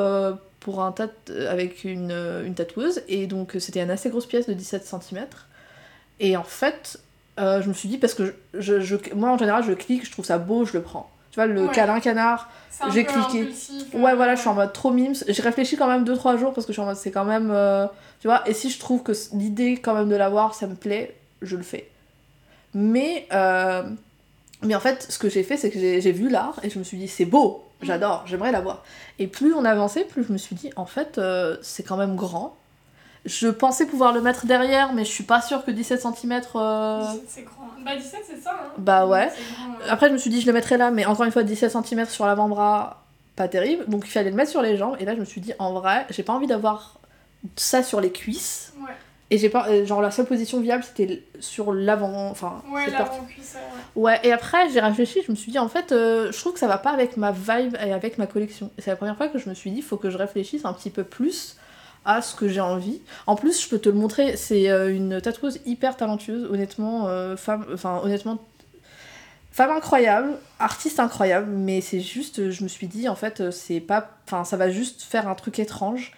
[0.61, 1.09] pour un tat
[1.51, 2.13] avec une,
[2.45, 5.27] une tatoueuse et donc c'était une assez grosse pièce de 17 cm.
[6.21, 6.99] Et en fait,
[7.37, 10.13] je me suis dit, parce que je, je- je- moi en général je clique, je
[10.13, 11.11] trouve ça beau, je le prends.
[11.39, 11.73] Vois, le Ouais.
[11.73, 12.51] câlin canard,
[12.93, 13.43] J'ai cliqué.
[13.43, 15.15] impulsif, ouais euh, voilà, je suis en mode trop mimes.
[15.29, 17.51] J'ai réfléchi quand même 2-3 jours parce que je suis en mode c'est quand même.
[17.53, 17.87] euh,
[18.21, 21.15] tu vois, et si je trouve que l'idée quand même de l'avoir ça me plaît,
[21.43, 21.89] je le fais.
[22.75, 23.27] Mais.
[23.33, 23.85] euh,
[24.65, 26.85] mais en fait, ce que j'ai fait, c'est que j'ai vu l'art et je me
[26.85, 28.83] suis dit, c'est beau, j'adore, j'aimerais l'avoir.
[29.21, 31.21] Et plus on avançait, plus je me suis dit, en fait,
[31.63, 32.57] c'est quand même grand.
[33.29, 36.41] Je pensais pouvoir le mettre derrière, mais je suis pas sûre que 17 cm.
[36.41, 37.69] 17, C'est grand.
[37.85, 38.53] Bah 17, c'est ça.
[38.53, 38.71] Hein.
[38.79, 39.29] Bah ouais.
[39.35, 39.85] C'est grand, ouais.
[39.91, 42.07] Après, je me suis dit, je le mettrais là, mais encore une fois, 17 cm
[42.07, 43.03] sur l'avant-bras,
[43.37, 43.85] pas terrible.
[43.87, 44.97] Donc il fallait le mettre sur les jambes.
[44.99, 46.99] Et là, je me suis dit, en vrai, j'ai pas envie d'avoir
[47.57, 48.73] ça sur les cuisses.
[48.81, 48.93] Ouais,
[49.31, 49.69] Et j'ai pas.
[49.69, 52.29] euh, Genre, la seule position viable, c'était sur l'avant.
[52.31, 53.59] Enfin, ouais l'avant-cuisse, euh,
[53.95, 54.13] ouais.
[54.15, 56.59] Ouais, et après j'ai réfléchi, je me suis dit en fait, euh, je trouve que
[56.59, 58.71] ça va pas avec ma vibe et avec ma collection.
[58.79, 60.73] Et c'est la première fois que je me suis dit, faut que je réfléchisse un
[60.73, 61.57] petit peu plus
[62.09, 63.01] à ce que j'ai envie.
[63.29, 67.37] En plus, je peux te le montrer, c'est euh, une tatoueuse hyper talentueuse, honnêtement, euh,
[67.37, 68.39] femme, enfin honnêtement,
[69.53, 73.81] femme incroyable, artiste incroyable, mais c'est juste, euh, je me suis dit en fait, c'est
[73.81, 76.13] pas, enfin ça va juste faire un truc étrange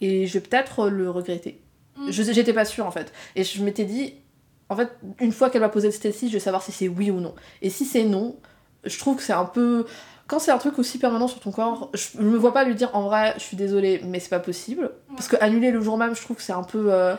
[0.00, 1.60] et je vais peut-être le regretter.
[1.96, 2.10] Mm.
[2.10, 3.12] Je- J'étais pas sûre en fait.
[3.36, 4.14] Et je m'étais dit,
[4.68, 7.10] en fait, une fois qu'elle va poser le style je vais savoir si c'est oui
[7.10, 7.34] ou non.
[7.62, 8.36] Et si c'est non,
[8.84, 9.86] je trouve que c'est un peu.
[10.26, 12.74] Quand c'est un truc aussi permanent sur ton corps, je, je me vois pas lui
[12.74, 14.90] dire en vrai, je suis désolée, mais c'est pas possible.
[15.16, 16.92] Parce que annuler le jour même, je trouve que c'est un peu.
[16.92, 17.14] euh,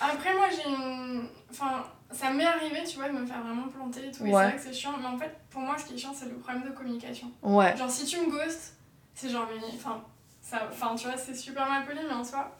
[0.00, 1.24] Après, moi, j'ai une.
[1.50, 4.24] Enfin, ça m'est arrivé, tu vois, de me faire vraiment planter et tout.
[4.24, 4.42] Et Ouais.
[4.42, 4.94] c'est vrai que c'est chiant.
[4.98, 7.30] Mais en fait, pour moi, ce qui est chiant, c'est le problème de communication.
[7.42, 7.76] Ouais.
[7.76, 8.74] Genre, si tu me ghostes,
[9.14, 9.60] c'est genre, mais.
[9.74, 10.00] Enfin,
[10.42, 10.62] ça...
[10.70, 12.50] enfin tu vois, c'est super mal poli, mais en soi,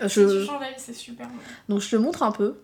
[0.00, 0.44] si tu Je...
[0.46, 1.26] changes d'avis, c'est super.
[1.68, 2.56] Donc je te montre un peu.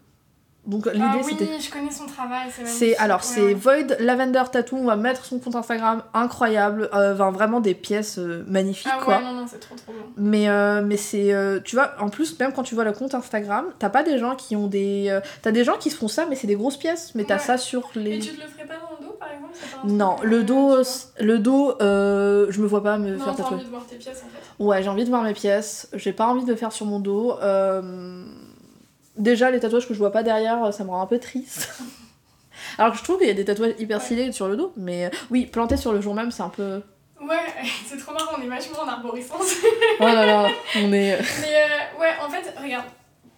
[0.67, 1.61] Donc l'idée Ah oui, c'était.
[1.61, 3.55] je connais son travail, c'est alors c'est.
[3.55, 8.19] Void Lavender Tattoo, on va mettre son compte Instagram incroyable, euh, enfin, vraiment des pièces
[8.19, 9.19] euh, magnifiques Ah quoi.
[9.19, 10.05] ouais, non, non, c'est trop trop bon.
[10.17, 11.33] Mais, euh, mais c'est.
[11.33, 14.19] euh, tu vois, en plus, même quand tu vois le compte Instagram, t'as pas des
[14.19, 15.17] gens qui ont des.
[15.43, 17.41] t'as des gens qui se font ça, mais c'est des grosses pièces, mais t'as Ouais.
[17.41, 18.19] ça sur Et les.
[18.19, 19.53] tu te le ferais pas dans le dos, par exemple
[19.83, 20.77] pas Non, le dos,
[21.21, 23.55] le dos, euh, je me vois pas me Non, faire tatouer.
[23.57, 24.65] envie de voir tes pièces en fait.
[24.65, 25.89] Ouais, j'ai envie de voir mes pièces.
[25.95, 27.35] J'ai pas envie de le faire sur mon dos.
[27.41, 28.25] Euh,
[29.17, 31.71] Déjà, les tatouages que je vois pas derrière, ça me rend un peu triste.
[32.79, 34.05] Alors que je trouve qu'il y a des tatouages hyper Ouais.
[34.05, 36.83] stylés sur le dos, mais euh, oui, planter sur le jour même, c'est un peu.
[37.21, 37.37] Ouais,
[37.87, 39.55] c'est trop marrant, on est vachement en arborescence.
[40.01, 41.19] Oh là là, on est.
[41.41, 42.87] Mais euh, ouais, en fait, regarde,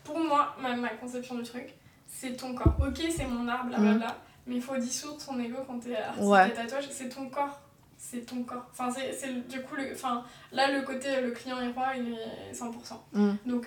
[0.04, 1.74] pour moi, ma, ma conception du truc,
[2.06, 2.74] c'est ton corps.
[2.80, 6.28] Ok, c'est mon art, blablabla, mais il faut dissoudre son ego quand t'es artiste Mm.
[6.28, 6.50] Ouais.
[6.50, 7.60] tatouage, c'est ton corps.
[8.00, 8.64] C'est ton corps.
[8.72, 12.52] Enfin, c'est du coup, le, enfin, là, le côté, le client est roi, il est
[12.54, 12.72] 100%.
[13.12, 13.32] Mm.
[13.46, 13.66] Donc,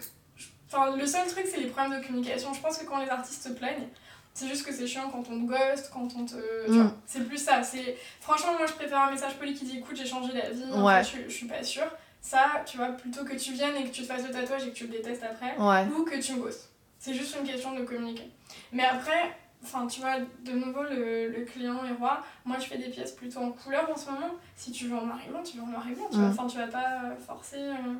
[0.72, 2.54] enfin, le seul truc, c'est les problèmes de communication.
[2.54, 3.88] Je pense que quand les artistes se plaignent,
[4.34, 6.36] C'est juste que c'est chiant quand on te ghost, quand on te.
[6.72, 6.94] Mm.
[7.06, 7.64] C'est plus ça.
[7.64, 7.98] C'est...
[8.22, 11.04] Franchement, moi je préfère un message poli qui dit écoute, j'ai changé d'avis, en Ouais.
[11.04, 11.92] fait, je, je suis pas sûre.
[12.22, 14.70] Ça, tu vois, plutôt que tu viennes et que tu te fasses le tatouage et
[14.70, 15.86] que tu le détestes après, Ouais.
[15.94, 16.70] ou que tu me ghostes.
[16.98, 18.30] C'est juste une question de communiquer.
[18.72, 22.24] Mais après, enfin, tu vois, de nouveau, le, le client est roi.
[22.46, 24.30] Moi, je fais des pièces plutôt en couleur en ce moment.
[24.56, 26.08] Si tu veux en noir et blanc, tu veux en noir et blanc.
[26.10, 26.32] Tu vois, Mm.
[26.32, 27.58] enfin, tu vas pas forcer.
[27.58, 27.96] euh.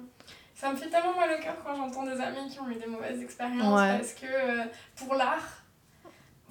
[0.56, 2.86] Ça me fait tellement mal au cœur quand j'entends des amis qui ont eu des
[2.86, 3.98] mauvaises expériences Ouais.
[3.98, 4.64] parce que euh,
[4.96, 5.61] pour l'art,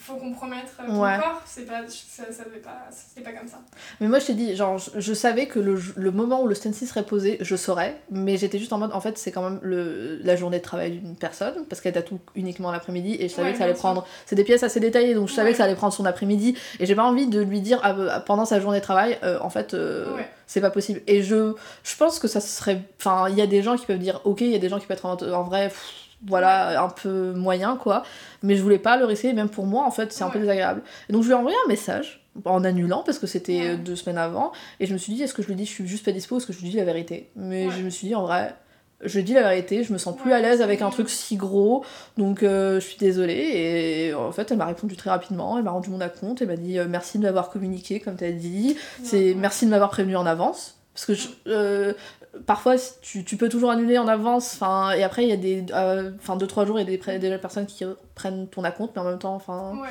[0.03, 1.19] faut compromettre ton Ouais.
[1.19, 1.43] corps.
[1.45, 2.89] C'est pas, ça, ça devait pas,
[3.23, 3.59] pas comme ça.
[4.01, 6.55] Mais moi, je t'ai dit, genre, je, je savais que le, le moment où le
[6.55, 9.59] stencil serait posé, je saurais, mais j'étais juste en mode, en fait, c'est quand même
[9.63, 13.49] le, la journée de travail d'une personne, parce qu'elle tatoue uniquement l'après-midi, et je savais
[13.49, 13.81] Ouais, que ça allait sûr.
[13.81, 14.07] prendre.
[14.27, 15.53] C'est des pièces assez détaillées, donc je savais Ouais.
[15.53, 18.21] que ça allait prendre son après-midi, et j'ai pas envie de lui dire ah, bah,
[18.21, 21.03] pendant sa journée de travail, euh, en fait, euh, c'est pas possible.
[21.07, 21.53] Et je,
[21.85, 22.81] je pense que ça serait.
[22.99, 24.79] Enfin, il y a des gens qui peuvent dire ok, il y a des gens
[24.79, 25.69] qui peuvent être en, en vrai.
[25.69, 25.93] pff,
[26.27, 28.03] voilà, un peu moyen quoi,
[28.43, 30.83] mais je voulais pas le risquer, même pour moi en fait, c'est un peu désagréable.
[31.09, 33.69] Et donc je lui ai envoyé un message en annulant parce que c'était Ouais.
[33.71, 35.71] euh, deux semaines avant, et je me suis dit est-ce que je lui dis je
[35.73, 37.73] suis juste pas dispo est-ce que je lui dis la vérité Mais Ouais.
[37.79, 38.55] je me suis dit en vrai,
[39.03, 41.37] je lui dis la vérité, je me sens plus à l'aise avec un truc si
[41.37, 41.85] gros,
[42.19, 43.33] donc euh, je suis désolée.
[43.55, 46.57] Et en fait, elle m'a répondu très rapidement, elle m'a rendu mon compte, elle m'a
[46.57, 50.27] dit euh, merci de m'avoir communiqué comme t'as dit, c'est merci de m'avoir prévenu en
[50.27, 50.77] avance.
[50.93, 51.95] Parce que je- euh,
[52.47, 55.65] parfois, tu, tu peux toujours annuler en avance, enfin, et après, il y a des.
[55.73, 59.05] euh, Enfin, 2-3 jours, il y a des, personnes qui prennent ton acompte, mais en
[59.05, 59.89] même temps, enfin, Ouais.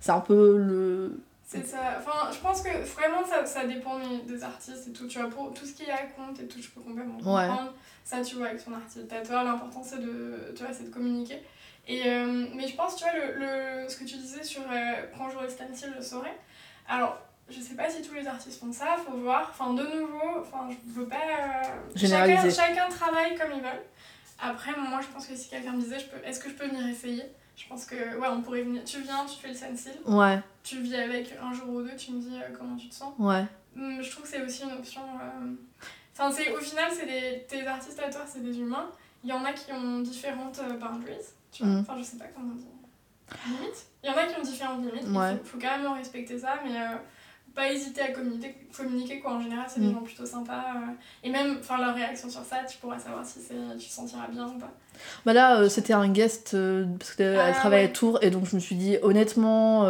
[0.00, 1.20] c'est un peu le.
[1.46, 1.98] C'est ça.
[1.98, 5.06] Enfin, je pense que vraiment ça, ça dépend des, artistes et tout.
[5.06, 7.46] Tu vois, pour tout ce qui est à compte et tout, je peux complètement Ouais.
[7.46, 7.72] comprendre.
[8.04, 11.42] Ça, tu vois, avec ton artiste tatoueur, l'important c'est de, tu vois, c'est de communiquer.
[11.86, 13.38] Et, euh, mais je pense, tu vois, le,
[13.84, 16.30] le, ce que tu disais sur euh, quand j'aurai stencil, je saurai.
[16.88, 17.18] Alors,
[17.50, 19.48] je sais pas si tous les artistes font ça, faut voir.
[19.50, 21.16] Enfin, de nouveau, enfin, je veux pas.
[21.16, 21.62] euh,
[21.94, 22.50] Généraliser.
[22.50, 23.82] Chacun, chacun travaille comme ils veulent.
[24.40, 26.66] Après, moi, je pense que si quelqu'un me disait, je peux, est-ce que je peux
[26.66, 27.22] venir essayer?
[27.56, 28.82] Je pense que, ouais, on pourrait venir.
[28.84, 32.12] Tu viens, tu fais le stencil Ouais, tu vis avec un jour ou deux, tu
[32.12, 33.12] me dis euh, comment tu te sens.
[33.18, 33.44] ouais.
[33.76, 35.02] Hum, Je trouve que c'est aussi une option.
[35.02, 35.54] euh,
[36.14, 37.44] Enfin, c'est au final, c'est des...
[37.48, 38.90] tes artistes à toi, c'est des humains.
[39.24, 41.14] Il y en a qui ont différentes euh, boundaries,
[41.52, 41.72] tu vois.
[41.72, 41.80] Mhm.
[41.80, 42.66] Enfin, je sais pas comment dire.
[43.46, 43.86] Limites.
[44.02, 45.04] Il y en a qui ont différentes limites.
[45.06, 45.36] Il Ouais.
[45.38, 46.76] faut, faut quand même respecter ça, mais
[47.54, 49.32] pas hésiter à communiquer, communiquer quoi.
[49.34, 50.64] En général, c'est des gens plutôt sympas.
[50.76, 50.92] euh,
[51.24, 53.40] et même, enfin, leur réaction sur ça, tu pourras savoir si
[53.78, 54.72] tu te sentiras bien ou pas.
[55.26, 57.92] Bah là, euh, c'était un guest euh, parce qu'elle Ah, travaillait à.
[57.92, 59.80] Tours, et donc je me suis dit, honnêtement,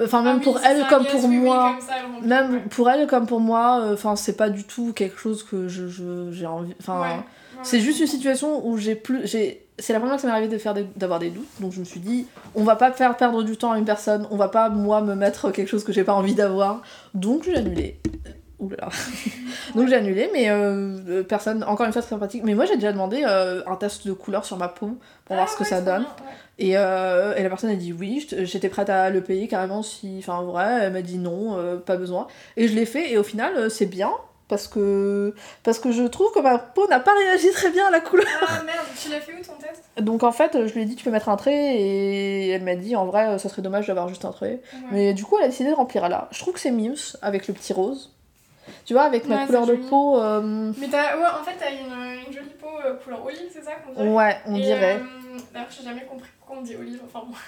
[0.00, 1.72] enfin, Ah même oui, pour elle comme pour oui, oui, moi.
[1.76, 2.60] comme ça, elle remplit, Même ouais.
[2.70, 6.30] pour elle comme pour moi, enfin c'est pas du tout quelque chose que je je-
[6.32, 6.74] j'ai envie.
[6.80, 7.24] Enfin, Ouais,
[7.62, 10.34] c'est juste une situation où j'ai plus, j'ai, c'est la première fois que ça m'est
[10.34, 11.48] arrivé de faire des- d'avoir des doutes.
[11.60, 14.26] Donc je me suis dit, on va pas faire perdre du temps à une personne,
[14.30, 16.82] on va pas moi me mettre quelque chose que j'ai pas envie d'avoir.
[17.14, 18.00] Donc j'ai annulé.
[18.58, 18.88] Ouh là là.
[19.76, 22.42] Donc j'ai annulé, mais euh, euh, personne, encore une fois très sympathique.
[22.44, 25.46] Mais moi j'ai déjà demandé euh, un test de couleur sur ma peau pour voir
[25.48, 26.00] Ah ce que ouais, ça donne.
[26.02, 26.32] bien, ouais.
[26.60, 29.84] Et, euh, et la personne a dit oui, j'étais- j'étais prête à le payer carrément
[29.84, 30.16] si.
[30.18, 32.26] Enfin, en vrai, elle m'a dit non, euh, pas besoin.
[32.56, 34.10] Et je l'ai fait, et au final, euh, c'est bien,
[34.48, 37.90] parce que, parce que je trouve que ma peau n'a pas réagi très bien à
[37.90, 38.26] la couleur.
[38.42, 39.82] Ah merde, tu l'as fait où ton test?
[40.00, 42.74] Donc en fait, je lui ai dit tu peux mettre un trait, et elle m'a
[42.76, 44.60] dit en vrai, euh, ça serait dommage d'avoir juste un trait.
[44.72, 44.78] Ouais.
[44.90, 46.28] Mais du coup, elle a décidé de remplir là.
[46.32, 48.12] Je trouve que c'est Mims, avec le petit rose.
[48.84, 49.86] Tu vois, avec ma couleur de joli.
[49.88, 50.18] peau.
[50.20, 53.64] euh, Mais t'as, ouais, en fait, t'as une, une jolie peau euh, couleur olive, c'est
[53.64, 54.08] ça qu'on dirait?
[54.14, 54.96] Ouais, on Et, dirait.
[54.96, 57.38] euh, D'ailleurs, j'ai jamais compris pourquoi on dit olive, enfin moi.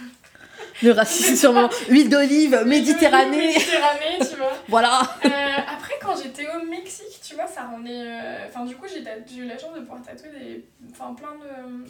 [0.82, 1.68] Le racisme, sûrement.
[1.88, 3.48] Huile d'olive, Méditerranée.
[3.48, 4.52] Méditerranée, tu vois.
[4.68, 5.00] Voilà.
[5.24, 5.28] Euh,
[5.74, 7.90] après, quand j'étais au Mexique, tu vois, ça rendait.
[8.06, 9.00] euh, Enfin, du coup, j'ai
[9.38, 10.64] eu la chance de pouvoir tatouer des.
[10.90, 11.84] Enfin, plein de.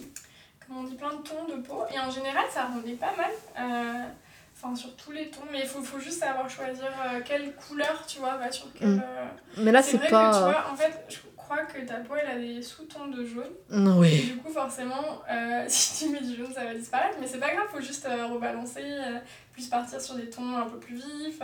[0.66, 1.82] Comment on dit Plein de tons de peau.
[1.94, 3.30] Et en général, ça rendait pas mal.
[3.58, 4.04] Euh,
[4.62, 5.40] Enfin, sur tous les tons.
[5.50, 8.88] Mais il faut, faut juste savoir choisir euh, quelle couleur, tu vois, va sur quelle.
[8.88, 9.02] Mm.
[9.58, 10.30] Mais là, c'est pas.
[10.30, 13.24] que tu vois, en fait, je crois que ta peau, elle a des sous-tons de
[13.24, 13.46] jaune.
[13.72, 14.22] Et Oui.
[14.26, 17.16] du coup, forcément, euh, si tu mets du jaune, ça va disparaître.
[17.20, 19.18] Mais c'est pas grave, faut juste euh, rebalancer, euh,
[19.54, 21.40] plus partir sur des tons un peu plus vifs.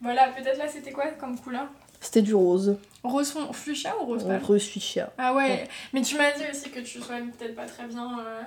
[0.00, 1.66] voilà, peut-être là, c'était quoi comme couleur?
[2.00, 2.78] C'était du rose.
[3.02, 5.10] Rose fuchsia ou rose pâle Rose fuchsia.
[5.18, 5.42] Ah ouais.
[5.42, 5.68] Ouais.
[5.92, 8.18] mais tu m'as dit aussi que tu soignes peut-être pas très bien.
[8.20, 8.40] euh,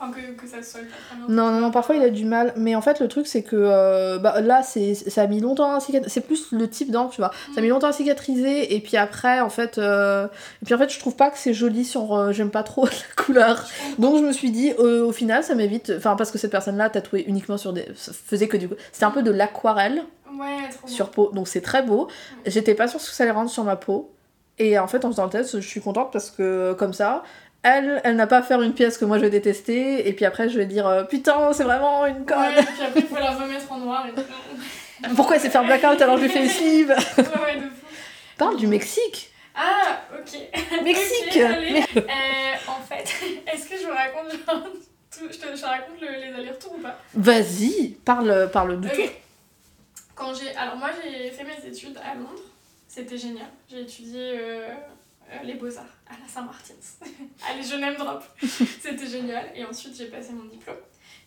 [0.00, 1.26] Enfin, que, que ça bien.
[1.28, 2.52] Non, non, non, parfois il a du mal.
[2.54, 5.74] Mais en fait, le truc, c'est que euh, bah, là, c'est, ça a mis longtemps
[5.74, 6.08] à cicatriser.
[6.14, 7.32] C'est plus le type d'encre, tu vois.
[7.52, 8.76] Ça a mis longtemps à cicatriser.
[8.76, 10.28] Et puis après, en fait, euh,
[10.62, 12.14] et puis en fait je trouve pas que c'est joli sur.
[12.14, 13.66] euh, j'aime pas trop la couleur.
[13.98, 15.92] Donc je me suis dit, au final, ça m'évite.
[15.96, 17.84] Enfin, parce que cette personne-là tatouait uniquement sur des.
[17.96, 18.68] faisait que du.
[18.92, 20.04] C'était un peu de l'aquarelle
[20.38, 21.30] Ouais, trop sur peau.
[21.32, 22.08] Donc c'est très beau.
[22.46, 24.12] J'étais pas sûre ce que ça allait rendre sur ma peau.
[24.58, 27.22] Et en fait, en faisant le test, je suis contente parce que comme ça.
[27.64, 30.24] Elle, elle n'a pas à faire une pièce que moi je vais détester, et puis
[30.24, 32.38] après je vais dire euh, putain, c'est vraiment une conne.
[32.38, 34.22] Ouais, et puis après, il faut la remettre en noir et tout.
[35.16, 36.88] Pourquoi elle s'est fait un blackout alors que je lui fais une sleeve
[37.18, 37.86] ouais, ouais, de fou.
[38.38, 40.82] Parle du Mexique Ah, ok.
[40.84, 41.80] Mexique allez.
[41.96, 42.00] Euh,
[42.68, 43.12] en fait,
[43.52, 44.62] est-ce que je vous raconte genre,
[45.10, 46.96] tout, je, te, je te raconte le- les allers-retours ou pas?
[47.14, 49.02] Vas-y, parle, parle de tout.
[50.18, 52.42] Quand j'ai, alors moi j'ai fait mes études à Londres,
[52.88, 53.46] c'était génial.
[53.70, 54.68] J'ai étudié euh,
[55.30, 56.98] euh, les beaux-arts à la Saint-Martin's.
[57.48, 58.24] Allez, je name drop.
[58.42, 59.48] c'était génial.
[59.54, 60.74] Et ensuite j'ai passé mon diplôme.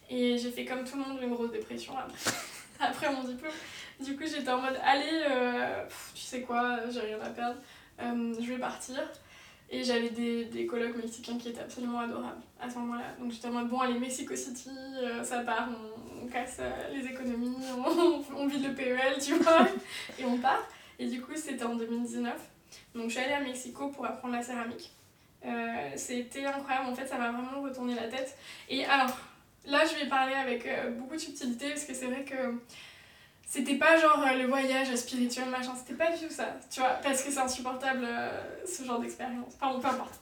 [0.10, 2.32] Et j'ai fait comme tout le monde une grosse dépression après,
[2.82, 3.54] après mon diplôme.
[4.02, 7.62] Du coup j'étais en mode, allez, euh, tu sais quoi, j'ai rien à perdre,
[8.02, 9.00] euh, je vais partir.
[9.74, 13.16] Et j'avais des, des colocs mexicains qui étaient absolument adorables à ce moment-là.
[13.18, 14.70] Donc j'étais en mode, bon, allez, Mexico City,
[15.02, 19.36] euh, ça part, on, on casse euh, les économies, on, on vide le PEL, tu
[19.36, 19.66] vois,
[20.20, 20.68] et on part.
[21.00, 22.34] Et du coup, c'était en 2019.
[22.96, 24.92] Donc je suis allée à Mexico pour apprendre la céramique.
[25.46, 28.38] Euh, c'était incroyable, en fait, ça m'a vraiment retourné la tête.
[28.68, 29.18] Et alors,
[29.66, 32.36] là, je vais parler avec beaucoup de subtilité parce que c'est vrai que
[33.52, 36.92] c'était pas genre euh, le voyage spirituel, machin, c'était pas du tout ça, tu vois,
[37.04, 38.30] parce que c'est insupportable euh,
[38.66, 39.56] ce genre d'expérience.
[39.60, 40.22] Enfin, bon, peu importe.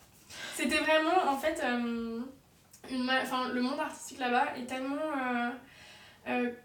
[0.55, 2.21] C'était vraiment, en fait, euh,
[2.89, 4.97] une enfin, le monde artistique là-bas est tellement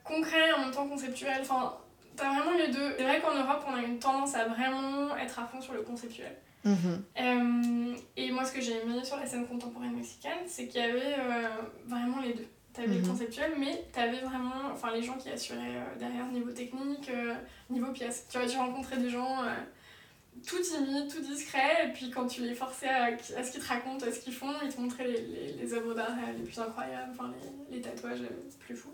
[0.05, 1.38] concret en même temps conceptuel.
[1.42, 1.74] Enfin,
[2.16, 2.94] t'as vraiment les deux.
[2.96, 5.83] C'est vrai qu'en Europe, on a une tendance à vraiment être à fond sur le
[5.83, 6.35] conceptuel.
[6.64, 7.03] Mhm.
[7.20, 10.85] Euh, et moi, ce que j'ai aimé sur la scène contemporaine mexicaine, c'est qu'il y
[10.85, 11.48] avait euh,
[11.87, 12.48] vraiment les deux.
[12.75, 13.07] T'avais le Mhm.
[13.09, 17.35] conceptuel, mais t'avais vraiment enfin, les gens qui assuraient euh, derrière niveau technique, euh,
[17.71, 18.27] niveau pièce.
[18.29, 19.55] Tu vois, tu rencontrais des gens euh,
[20.45, 23.05] tout timides, tout discrets, et puis quand tu les forçais à,
[23.37, 25.73] à ce qu'ils te racontent, à ce qu'ils font, ils te montraient les, les, les
[25.75, 27.33] œuvres d'art les plus incroyables, enfin
[27.71, 28.93] les, les tatouages les plus fous.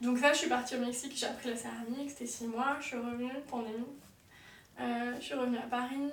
[0.00, 2.86] Donc ça, je suis partie au Mexique, j'ai appris la céramique, c'était six mois, je
[2.88, 3.86] suis revenue, pandémie.
[4.76, 6.10] Je suis revenue à Paris,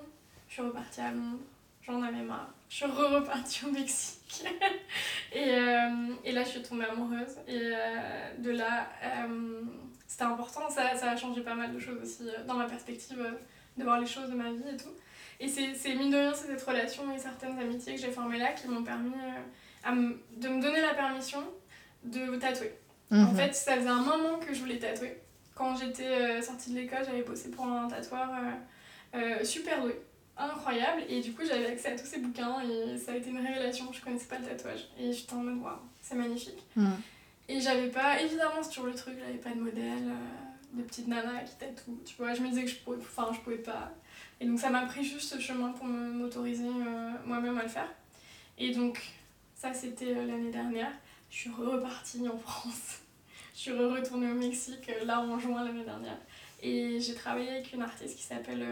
[0.48, 1.40] je suis repartie à Londres,
[1.84, 2.50] j'en avais marre.
[2.70, 4.46] Je suis re-repartie au Mexique.
[5.34, 7.36] et, euh, et là, je suis tombée amoureuse.
[7.48, 9.62] Et euh, de là, euh,
[10.08, 10.70] c'était important.
[10.70, 13.18] Ça, ça a changé pas mal de choses aussi dans ma perspective
[13.78, 14.94] de voir les choses de ma vie et tout.
[15.40, 18.52] Et c'est mine de rien, c'est cette relation et certaines amitiés que j'ai formées là
[18.52, 19.12] qui m'ont permis
[19.84, 21.40] à de me donner la permission
[22.04, 22.74] de tatouer.
[23.10, 23.36] En Mhm.
[23.36, 25.18] fait, ça faisait un moment que je voulais tatouer.
[25.56, 28.30] Quand j'étais sortie de l'école, j'avais bossé pour un tatoueur
[29.44, 30.00] super doué,
[30.42, 31.04] incroyable.
[31.10, 33.92] Et du coup, j'avais accès à tous ces bouquins et ça a été une révélation.
[33.92, 34.88] Je connaissais pas le tatouage.
[35.00, 36.64] Et j'étais en mode, waouh, c'est magnifique.
[36.76, 36.98] Mhm.
[37.50, 41.08] Et j'avais pas, évidemment, c'est toujours le truc, j'avais pas de modèle, euh, de petite
[41.08, 42.00] nana qui tatoue.
[42.06, 43.92] Tu vois, je me disais que je pouvais, enfin, je pouvais pas.
[44.40, 47.90] Et donc, ça m'a pris juste ce chemin pour m'autoriser euh, moi-même à le faire.
[48.58, 49.02] Et donc,
[49.56, 50.92] ça, c'était euh, l'année dernière.
[51.30, 53.00] Je suis repartie en France.
[53.54, 56.18] Je suis retournée au Mexique, euh, là, en juin l'année dernière.
[56.64, 58.64] Et j'ai travaillé avec une artiste qui s'appelle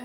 [0.00, 0.04] euh,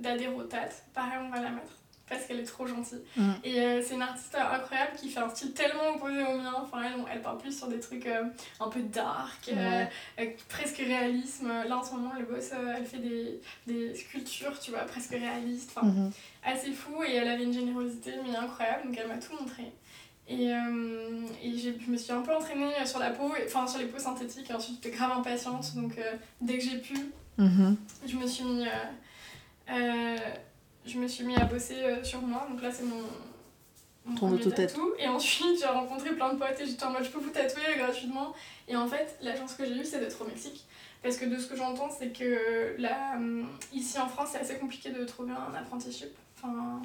[0.00, 0.68] Dade Rotat.
[0.94, 1.72] Pareil, on va la mettre
[2.08, 3.02] parce qu'elle est trop gentille.
[3.18, 3.32] Mm.
[3.44, 6.54] Et euh, c'est une artiste incroyable qui fait un style tellement opposé au mien.
[6.62, 8.24] Enfin, elle, elle parle plus sur des trucs euh,
[8.60, 9.84] un peu dark, euh,
[10.18, 11.48] euh, presque réalisme.
[11.48, 15.10] Là, en ce moment, elle bosse, euh, elle fait des, des sculptures, tu vois, presque
[15.10, 15.72] réalistes.
[15.76, 16.10] Enfin, Mhm.
[16.44, 19.70] assez fou et elle avait une générosité mais incroyable donc elle m'a tout montré
[20.28, 23.98] et, et je me suis un peu entraînée sur la peau enfin sur les peaux
[23.98, 25.98] synthétiques et ensuite j'étais grave impatiente donc
[26.40, 26.94] dès que j'ai pu
[27.38, 27.76] Mhm.
[28.06, 28.64] je me suis mis
[29.70, 30.16] euh, euh,
[30.86, 32.46] je me suis mis à bosser euh, sur moi.
[32.50, 33.02] Donc là c'est mon
[34.06, 34.94] mon Ton premier tatou.
[34.98, 37.76] et ensuite j'ai rencontré plein de potes et j'étais en mode je peux vous tatouer
[37.76, 38.34] gratuitement.
[38.66, 40.64] Et en fait la chance que j'ai eue c'est d'être au Mexique.
[41.02, 44.56] Parce que de ce que j'entends c'est que là hum, ici en France c'est assez
[44.56, 46.10] compliqué de trouver un apprenticeship.
[46.36, 46.80] Enfin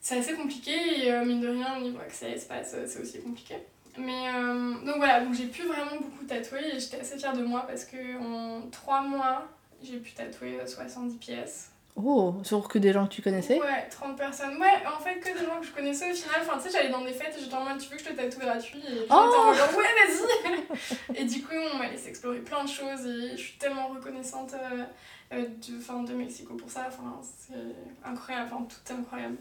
[0.00, 0.72] c'est assez compliqué
[1.04, 3.56] et euh, mine de rien au niveau accès espace euh, c'est aussi compliqué.
[3.98, 7.42] Mais euh, donc voilà donc j'ai pu vraiment beaucoup tatouer et j'étais assez fière de
[7.42, 9.48] moi parce que en 3 mois
[9.82, 13.60] j'ai pu tatouer euh, 70 pièces Oh, sur que des gens que tu connaissais?
[13.60, 14.56] Ouais, 30 personnes.
[14.58, 16.36] Ouais, en fait, que des gens que je connaissais au final.
[16.40, 18.08] Enfin, tu sais, j'allais dans des fêtes et j'étais en mode, tu veux que je
[18.08, 20.66] te tatoue gratuit Et j'étais en Oh mode, ouais,
[21.14, 23.88] vas-y Et du coup, on m'a laissé explorer plein de choses et je suis tellement
[23.88, 24.84] reconnaissante euh,
[25.32, 26.86] euh, de, enfin, de Mexico pour ça.
[26.88, 29.36] Enfin, c'est incroyable, enfin, tout est incroyable.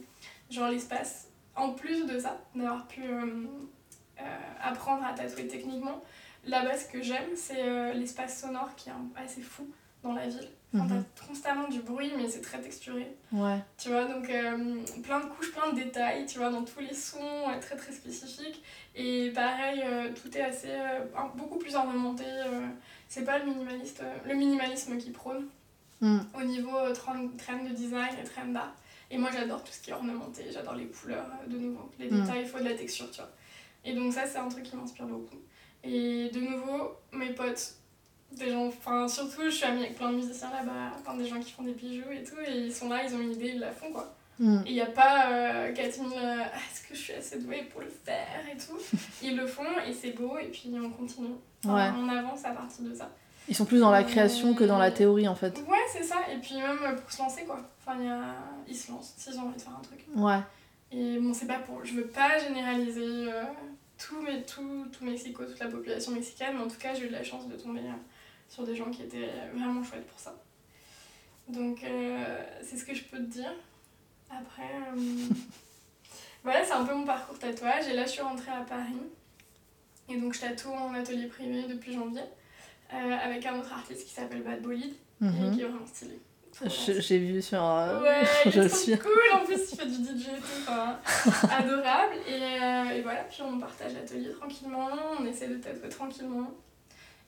[0.50, 1.28] Genre l'espace.
[1.56, 3.46] En plus de ça, d'avoir pu euh,
[4.62, 6.02] apprendre à tatouer techniquement,
[6.46, 9.68] là-bas, ce que j'aime, c'est l'espace sonore qui est assez fou
[10.04, 10.48] dans la ville.
[10.74, 11.04] Enfin, Mhm.
[11.16, 13.16] T'as constamment du bruit, mais c'est très texturé.
[13.32, 13.58] Ouais.
[13.78, 16.94] Tu vois, donc euh, plein de couches, plein de détails, tu vois, dans tous les
[16.94, 17.18] sons,
[17.50, 18.62] euh, très très spécifiques.
[18.96, 21.00] Et pareil, euh, tout est assez, euh,
[21.36, 22.24] beaucoup plus ornementé.
[23.08, 25.48] c'est pas le, minimaliste, le minimalisme qui prône
[26.02, 26.20] Mm.
[26.36, 28.76] au niveau trend, de design et trend d'art.
[29.12, 32.22] Et moi j'adore tout ce qui est ornementé, j'adore les couleurs de nouveau, les Mm.
[32.22, 33.32] détails, il faut de la texture, tu vois.
[33.84, 35.38] Et donc ça c'est un truc qui m'inspire beaucoup.
[35.84, 37.74] Et de nouveau, mes potes,
[38.32, 41.40] des gens, enfin surtout je suis amie avec plein de musiciens là-bas, enfin des gens
[41.40, 43.60] qui font des bijoux et tout, et ils sont là, ils ont une idée, ils
[43.60, 44.14] la font quoi.
[44.40, 44.62] Mm.
[44.66, 47.82] Et il n'y a pas euh, 4000 euh, est-ce que je suis assez douée pour
[47.82, 48.78] le faire et tout.
[49.22, 51.36] Ils le font et c'est beau et puis on continue.
[51.66, 53.10] Enfin, On avance à partir de ça.
[53.50, 55.58] Ils sont plus dans la création que dans la théorie en fait.
[55.68, 56.18] Ouais, c'est ça.
[56.34, 57.60] Et puis même pour se lancer quoi.
[57.86, 58.22] Enfin, y a...
[58.66, 60.06] ils se lancent s'ils ont envie de faire un truc.
[60.16, 60.40] Ouais.
[60.92, 61.84] Et bon, c'est pas pour.
[61.86, 63.44] Je veux pas généraliser euh,
[63.98, 67.08] tout, mais, tout, tout Mexico, toute la population mexicaine, mais en tout cas, j'ai eu
[67.10, 67.94] de la chance de tomber euh,
[68.50, 70.36] sur des gens qui étaient vraiment chouettes pour ça.
[71.48, 73.54] Donc, euh, c'est ce que je peux te dire.
[74.30, 74.70] Après,
[76.44, 77.88] voilà, c'est un peu mon parcours tatouage.
[77.88, 78.98] Et là, je suis rentrée à Paris.
[80.10, 82.22] Et donc, je tatoue en atelier privé depuis janvier
[82.92, 85.52] avec un autre artiste qui s'appelle Bad Bolide et Mhm.
[85.56, 86.18] qui est vraiment stylé.
[86.66, 87.64] J'ai vu sur.
[87.64, 88.98] euh, Ouais, il je trop suis.
[88.98, 90.98] cool, en plus il fait du DJ et tout, enfin,
[91.52, 92.16] adorable.
[92.28, 96.52] Et, euh, et voilà, puis on partage l'atelier tranquillement, on essaie de tatouer tranquillement.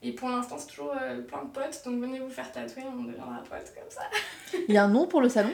[0.04, 3.04] Et pour l'instant, c'est toujours euh, plein de potes, donc venez vous faire tatouer, on
[3.04, 4.02] deviendra potes comme ça.
[4.68, 5.52] Il y a un nom pour le salon?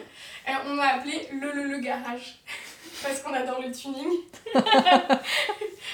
[0.48, 2.40] Et on a appelé le le le garage,
[3.04, 4.08] parce qu'on adore le tuning.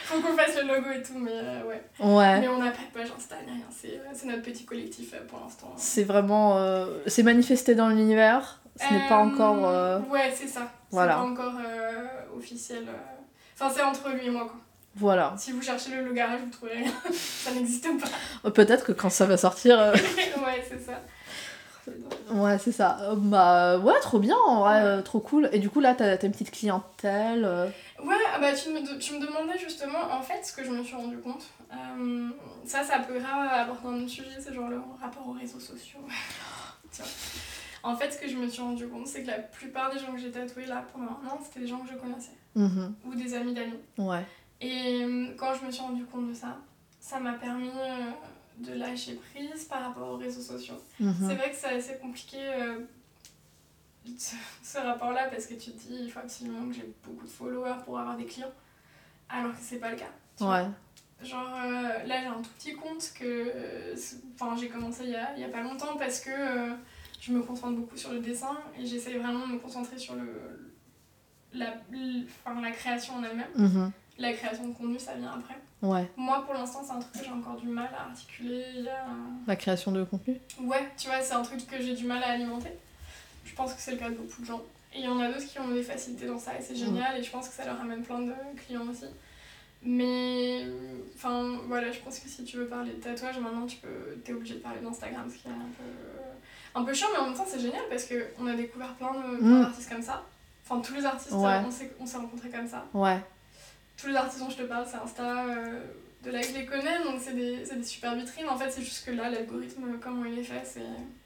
[0.05, 1.81] Faut qu'on fasse le logo et tout, mais euh, ouais.
[1.99, 2.39] Ouais.
[2.41, 5.25] Mais on n'a pas de page Insta ni rien, c'est euh, notre petit collectif euh,
[5.27, 5.73] pour l'instant.
[5.77, 6.57] C'est vraiment.
[6.57, 8.59] euh, c'est manifesté dans l'univers.
[8.75, 9.67] Ce n'est pas Euh, encore.
[9.69, 10.67] euh, Ouais, c'est ça.
[10.91, 11.13] voilà.
[11.13, 12.83] C'est pas encore euh, officiel.
[12.87, 12.91] euh.
[13.59, 14.55] Enfin, c'est entre lui et moi, quoi.
[14.95, 15.33] Voilà.
[15.37, 16.91] Si vous cherchez le, garage, vous trouverez rien.
[17.11, 18.07] ça n'existe pas.
[18.45, 19.79] Euh, Peut-être que quand ça va sortir.
[19.79, 19.91] euh,
[20.45, 21.01] ouais, c'est ça.
[22.31, 22.97] Ouais, c'est ça.
[23.01, 25.49] Euh, Bah, ouais, trop bien, en vrai, euh, trop cool.
[25.51, 27.43] Et du coup, là, t'as t'as une petite clientèle.
[27.43, 27.67] euh,
[28.03, 30.69] Ouais, ah bah tu me, de- tu me demandais justement, en fait, ce que je
[30.71, 31.43] me suis rendu compte.
[32.65, 35.99] ça, ça peut grave aborder un autre sujet, c'est genre le rapport aux réseaux sociaux.
[36.91, 37.05] Tiens.
[37.85, 40.11] En fait, ce que je me suis rendu compte, c'est que la plupart des gens
[40.13, 42.31] que j'ai tatoués là pendant un an, c'était des gens que je connaissais.
[42.55, 43.79] mhm, Ou des amis d'amis.
[43.97, 44.23] Ouais.
[44.63, 46.57] Et euh, quand je me suis rendu compte de ça,
[46.99, 48.11] ça m'a permis euh,
[48.59, 50.79] de lâcher prise par rapport aux réseaux sociaux.
[50.99, 51.13] mhm.
[51.19, 52.79] C'est vrai que c'est assez compliqué euh,
[54.17, 57.31] ce, ce rapport-là parce que tu te dis il faut absolument que j'ai beaucoup de
[57.31, 58.51] followers pour avoir des clients,
[59.29, 60.11] alors que c'est pas le cas.
[60.37, 60.61] tu vois.
[60.63, 60.67] Ouais.
[61.21, 63.95] Genre euh, là j'ai un tout petit compte que euh,
[64.59, 66.31] j'ai commencé il y a, il y a pas longtemps parce que
[67.21, 70.73] je me concentre beaucoup sur le dessin et j'essaye vraiment de me concentrer sur le
[71.53, 71.75] la,
[72.61, 73.47] la création en elle-même.
[73.55, 73.91] mhm,
[74.23, 75.55] La création de contenu ça vient après.
[75.81, 76.09] Ouais.
[76.17, 78.65] Moi pour l'instant c'est un truc que j'ai encore du mal à articuler.
[78.89, 80.39] Un- La création de contenu.
[80.61, 82.71] Ouais, tu vois, c'est un truc que j'ai du mal à alimenter.
[83.45, 84.61] Je pense que c'est le cas de beaucoup de gens.
[84.95, 87.17] Et il y en a d'autres qui ont des facilités dans ça et c'est génial
[87.19, 88.33] et je pense que ça leur amène plein de
[88.65, 89.05] clients aussi.
[89.85, 90.65] Mais
[91.15, 94.31] enfin voilà, je pense que si tu veux parler de tatouage, maintenant tu peux t'es
[94.33, 97.35] obligé de parler d'Instagram, ce qui est un peu un peu chiant mais en même
[97.35, 99.61] temps c'est génial parce que on a découvert plein de Mm.
[99.63, 100.23] d'artistes comme ça.
[100.65, 101.59] Enfin tous les artistes Ouais.
[101.99, 102.85] on s'est rencontrés comme ça.
[102.93, 103.17] Ouais.
[104.03, 105.79] Tous les artistes dont je te parle, c'est Insta euh,
[106.25, 108.49] de là que je les connais, donc c'est des, des super vitrines.
[108.49, 110.81] En fait, c'est juste que là, l'algorithme, comment il est fait, c'est,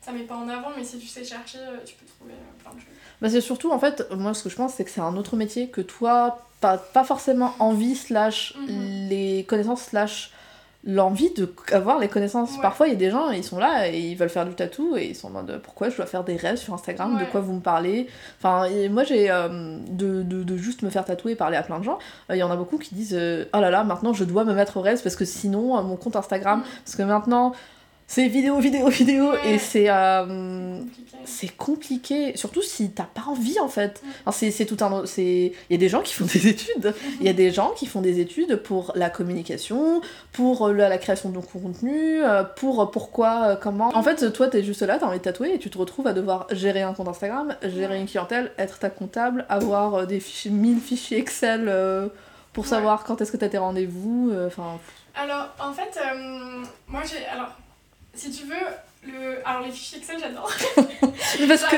[0.05, 2.61] ça met pas en avant, mais si tu sais chercher, euh, tu peux trouver euh,
[2.63, 2.89] plein de choses.
[3.19, 5.35] Bah, c'est surtout, en fait, moi, ce que je pense, c'est que c'est un autre
[5.35, 9.07] métier que toi, pas, pas forcément envie, slash, Mhm.
[9.09, 10.31] les connaissances, slash,
[10.89, 12.53] l'envie de avoir les connaissances.
[12.55, 12.61] Ouais.
[12.61, 14.95] Parfois, il y a des gens, ils sont là et ils veulent faire du tatou
[14.95, 17.41] et ils sont en mode pourquoi je dois faire des rêves sur Instagram, de quoi
[17.41, 18.07] vous me parlez?
[18.39, 21.63] Enfin, et moi, j'ai euh, de, de, de juste me faire tatouer et parler à
[21.63, 21.99] plein de gens.
[22.31, 24.45] euh, Il y en a beaucoup qui disent euh, oh là là, maintenant je dois
[24.45, 26.65] me mettre au rêve parce que sinon, euh, mon compte Instagram, Mhm.
[26.85, 27.51] parce que maintenant,
[28.09, 29.53] c'est vidéo, vidéo, vidéo Ouais.
[29.55, 29.89] et c'est.
[29.89, 30.79] euh,
[31.29, 34.01] c'est compliqué, surtout si t'as pas envie en fait.
[34.31, 35.05] C'est, c'est tout un.
[35.05, 36.93] c'est- Il y a des gens qui font des études.
[37.19, 39.99] Il y a des gens qui font des études pour la communication,
[40.31, 43.89] pour euh, la, la création de contenu, euh, pour pourquoi, comment.
[43.93, 46.13] En fait, toi, t'es juste là, t'as envie de tatouer et tu te retrouves à
[46.13, 47.99] devoir gérer un compte Instagram, gérer Ouais.
[47.99, 52.07] une clientèle, être ta comptable, avoir des fichiers, 1000 fichiers Excel euh,
[52.53, 54.29] pour savoir quand est-ce que t'as tes rendez-vous.
[54.31, 54.79] euh, Enfin.
[55.13, 55.99] Alors, en fait,
[56.87, 57.25] moi j'ai.
[57.25, 57.49] Alors,
[58.17, 58.55] si tu veux,
[59.05, 59.37] le...
[59.47, 60.51] alors les fichiers Excel, j'adore.
[61.39, 61.75] Mais parce que.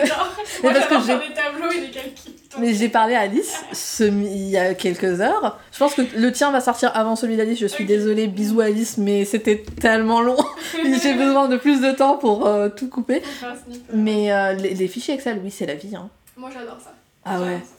[0.63, 2.33] Mais parce j'ai- des tableaux et des calculs.
[2.59, 5.59] Mais j'ai parlé à Alice ce, il y a quelques heures.
[5.71, 7.59] Je pense que le tien va sortir avant celui d'Alice.
[7.59, 10.37] Je suis désolée, bisous Alice, mais c'était tellement long.
[11.03, 13.21] J'ai besoin de plus de temps pour euh, tout couper.
[13.93, 15.95] Mais euh, les, les fichiers Excel, oui, c'est la vie.
[15.95, 16.09] Hein.
[16.35, 16.93] Moi j'adore ça.
[17.25, 17.59] Ah ouais.
[17.63, 17.75] ça.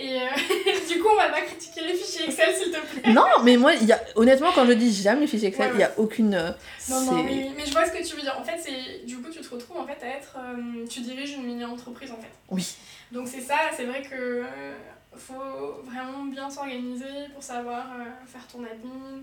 [0.00, 0.26] Et euh,
[0.88, 3.12] du coup, on va pas critiquer les fichiers Excel, s'il te plaît.
[3.12, 5.80] Non, mais moi, y a, honnêtement, quand je dis j'aime les fichiers Excel, Ouais, il
[5.80, 6.34] y a aucune.
[6.34, 6.52] euh,
[6.88, 8.36] Non, non, oui, mais je vois ce que tu veux dire.
[8.38, 10.36] En fait, c'est du coup, tu te retrouves en fait à être.
[10.38, 12.30] euh, tu diriges une mini-entreprise en fait.
[12.48, 12.76] Oui.
[13.10, 14.72] Donc, c'est ça, c'est vrai que euh,
[15.16, 17.86] faut vraiment bien s'organiser pour savoir
[18.26, 19.22] faire ton admin,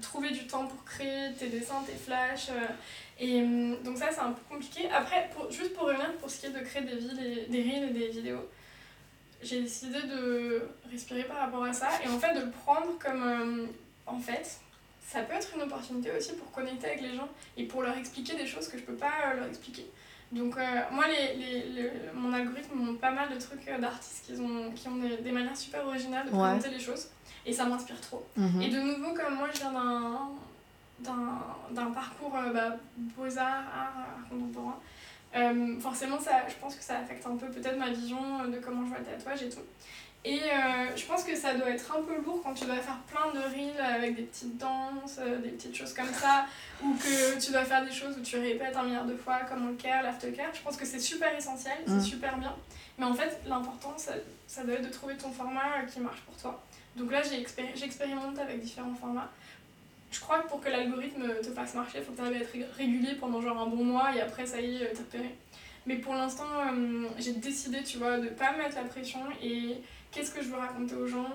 [0.00, 2.50] trouver du temps pour créer tes dessins, tes flashs.
[3.18, 3.42] et
[3.82, 4.88] donc, ça, c'est un peu compliqué.
[4.94, 7.62] Après, pour, juste pour revenir pour ce qui est de créer des, villes et- des
[7.62, 8.48] reels et des vidéos,
[9.44, 13.22] j'ai décidé de respirer par rapport à ça et en fait de le prendre comme.
[13.22, 13.66] euh,
[14.06, 14.60] en fait,
[15.06, 18.34] ça peut être une opportunité aussi pour connecter avec les gens et pour leur expliquer
[18.36, 19.86] des choses que je peux pas euh, leur expliquer.
[20.32, 24.32] Donc euh, moi, les, les, le- mon algorithme montre pas mal de trucs d'artistes qui
[24.40, 26.40] ont, qui ont des, des manières super originales de Ouais.
[26.56, 27.08] présenter les choses
[27.46, 28.26] et ça m'inspire trop.
[28.36, 28.60] Mhm.
[28.62, 30.30] Et de nouveau, comme moi je viens d'un,
[31.00, 31.40] d'un,
[31.70, 34.78] d'un parcours bah, beaux-arts, art, art contemporain,
[35.36, 38.82] Euh, forcément, ça, je pense que ça affecte un peu peut-être ma vision de comment
[38.84, 39.60] je vois le tatouage et tout.
[40.26, 42.98] Et euh, je pense que ça doit être un peu lourd quand tu dois faire
[43.12, 46.46] plein de reels avec des petites danses, euh, des petites choses comme ça,
[46.82, 49.68] ou que tu dois faire des choses où tu répètes un milliard de fois, comme
[49.68, 50.48] le care, l'aftercare.
[50.54, 52.00] Je pense que c'est super essentiel, Mm.
[52.00, 52.54] c'est super bien.
[52.96, 54.12] Mais en fait, l'important, ça,
[54.46, 56.62] ça doit être de trouver ton format qui marche pour toi.
[56.96, 57.20] Donc là,
[57.74, 59.28] j'expérimente avec différents formats.
[60.14, 62.40] Je crois que pour que l'algorithme te fasse marcher, il faut que tu arrives à
[62.40, 65.34] être ré- régulier pendant genre un bon mois et après, ça y est, t'as repéré.
[65.86, 69.76] Mais pour l'instant, euh, j'ai décidé, tu vois, de pas me mettre la pression et
[70.12, 71.26] qu'est-ce que je veux raconter aux gens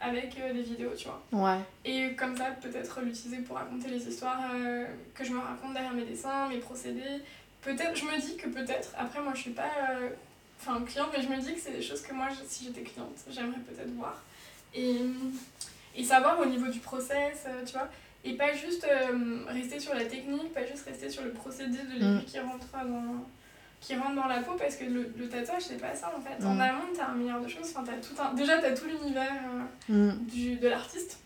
[0.00, 1.20] avec euh, des vidéos, tu vois.
[1.32, 1.58] Ouais.
[1.84, 4.86] Et comme ça, peut-être l'utiliser pour raconter les histoires euh,
[5.16, 7.18] que je me raconte derrière mes dessins, mes procédés.
[7.60, 10.10] Peut-être, je me dis que peut-être, après moi je suis pas euh,
[10.60, 12.82] enfin, cliente, mais je me dis que c'est des choses que moi, je- si j'étais
[12.82, 14.22] cliente, j'aimerais peut-être voir.
[14.72, 14.98] Et,
[15.96, 17.88] et savoir au niveau du process, euh, tu vois.
[18.28, 21.92] Et pas juste euh, rester sur la technique, pas juste rester sur le procédé de
[21.92, 22.24] l'aiguille Mm.
[22.24, 23.26] qui rentre dans
[23.80, 26.44] qui rentre dans la peau parce que le, le tatouage c'est pas ça en fait.
[26.44, 26.60] En Mm.
[26.60, 28.34] amont t'as un milliard de choses, enfin, t'as tout un...
[28.34, 29.32] déjà t'as tout l'univers
[29.90, 30.26] euh, Mm.
[30.26, 31.18] du, de l'artiste.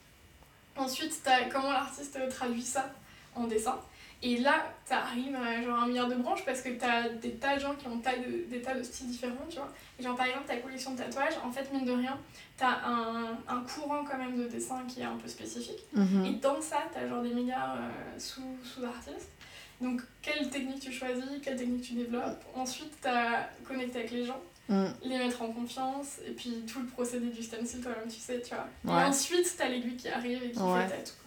[0.77, 2.91] Ensuite, t'as comment l'artiste traduit ça
[3.35, 3.79] en dessin.
[4.25, 7.61] Et là, t'arrives à genre un milliard de branches parce que t'as des tas de
[7.61, 9.69] gens qui ont tas de, des tas de styles différents, tu vois.
[9.99, 12.17] Et genre par exemple, ta collection de tatouages, en fait, mine de rien,
[12.57, 15.81] t'as un, un courant quand même de dessin qui est un peu spécifique.
[15.93, 16.25] Mhm.
[16.27, 19.31] Et dans ça, t'as genre des milliards euh, sous, sous-artistes.
[19.81, 22.45] Donc, quelle technique tu choisis, quelle technique tu développes.
[22.55, 24.85] Ensuite, t'as connecté avec les gens Mm.
[25.03, 28.55] les mettre en confiance et puis tout le procédé du stencil toi-même tu sais tu
[28.55, 29.03] vois Ouais.
[29.03, 30.87] et ensuite t'as l'aiguille qui arrive et qui Ouais.
[30.87, 31.22] fait ta tout quoi.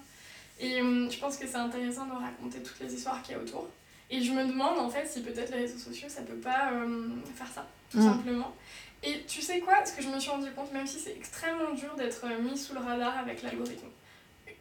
[0.60, 3.41] Et hum, je pense que c'est intéressant de raconter toutes les histoires qu'il y a
[3.41, 3.68] autour.
[4.10, 7.22] Et je me demande en fait si peut-être les réseaux sociaux ça peut pas hum,
[7.36, 8.03] faire ça tout Mm.
[8.14, 8.53] simplement.
[9.03, 11.74] Et tu sais quoi ce que je me suis rendu compte même si c'est extrêmement
[11.74, 13.88] dur d'être euh, mis sous le radar avec l'algorithme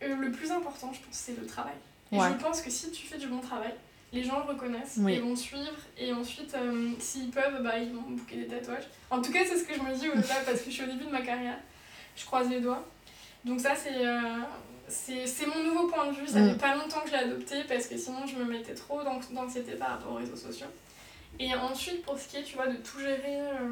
[0.03, 1.75] euh, le plus important je pense c'est le travail.
[2.13, 2.29] Et Ouais.
[2.31, 3.75] je pense que si tu fais du bon travail
[4.13, 5.15] les gens le reconnaissent Oui.
[5.15, 5.73] et vont suivre.
[5.99, 8.85] Et ensuite euh, s'ils peuvent bah ils vont bouquer des tatouages.
[9.11, 10.83] En tout cas c'est ce que je me dis au delà parce que je suis
[10.85, 11.59] au début de ma carrière.
[12.17, 12.87] Je croise les doigts.
[13.45, 14.21] Donc ça c'est euh,
[14.89, 16.51] c'est mon nouveau point de vue ça Mm.
[16.53, 19.31] fait pas longtemps que je l'ai adopté parce que sinon je me mettais trop d'anx-
[19.33, 20.67] d'anxiété par rapport aux réseaux sociaux
[21.39, 23.71] et ensuite pour ce qui est tu vois de tout gérer euh,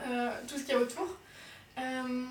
[0.00, 1.08] euh, tout ce qu'il y a autour
[1.78, 2.24] euh,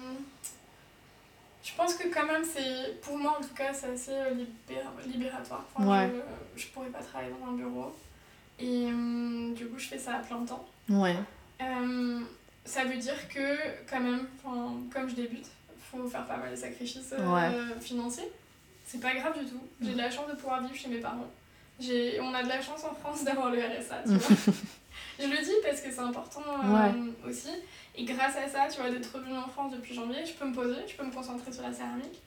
[1.63, 5.65] je pense que quand même c'est pour moi en tout cas c'est assez libéra- libératoire
[5.75, 6.11] Enfin, Ouais.
[6.55, 7.95] je, je pourrais pas travailler dans un bureau
[8.59, 8.87] et
[9.55, 11.15] du coup je fais ça à plein temps Ouais.
[12.63, 13.57] ça veut dire que,
[13.89, 14.27] quand même,
[14.91, 15.47] comme je débute,
[16.01, 17.51] faut faire pas mal de sacrifices euh, Ouais.
[17.81, 18.29] financiers.
[18.85, 19.59] C'est pas grave du tout.
[19.81, 21.27] J'ai de la chance de pouvoir vivre chez mes parents.
[21.79, 24.35] J'ai, on a de la chance en France d'avoir le RSA, tu vois.
[25.19, 27.49] je le dis parce que c'est important euh, aussi.
[27.97, 30.53] Et grâce à ça, tu vois, d'être revenue en France depuis janvier, je peux me
[30.53, 32.21] poser, je peux me concentrer sur la céramique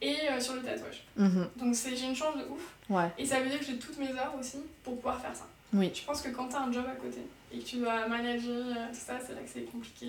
[0.00, 1.04] et euh, sur le tatouage.
[1.16, 1.48] Mhm.
[1.56, 2.72] Donc c'est, j'ai une chance de ouf.
[2.88, 3.08] Ouais.
[3.18, 5.46] Et ça veut dire que j'ai toutes mes heures aussi pour pouvoir faire ça.
[5.72, 5.90] Oui.
[5.94, 7.18] Je pense que quand t'as un job à côté
[7.52, 10.06] et que tu dois manager euh, tout ça, c'est là que c'est compliqué.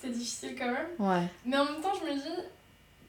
[0.00, 0.88] C'est difficile quand même.
[0.98, 1.26] Ouais.
[1.44, 2.42] Mais en même temps, je me dis,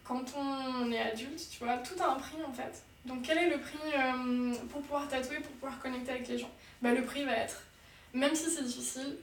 [0.03, 2.83] quand on est adulte, tu vois, tout a un prix en fait.
[3.05, 6.51] Donc quel est le prix euh, pour pouvoir tatouer, pour pouvoir connecter avec les gens?
[6.81, 7.63] Bah le prix va être,
[8.13, 9.15] même si c'est difficile,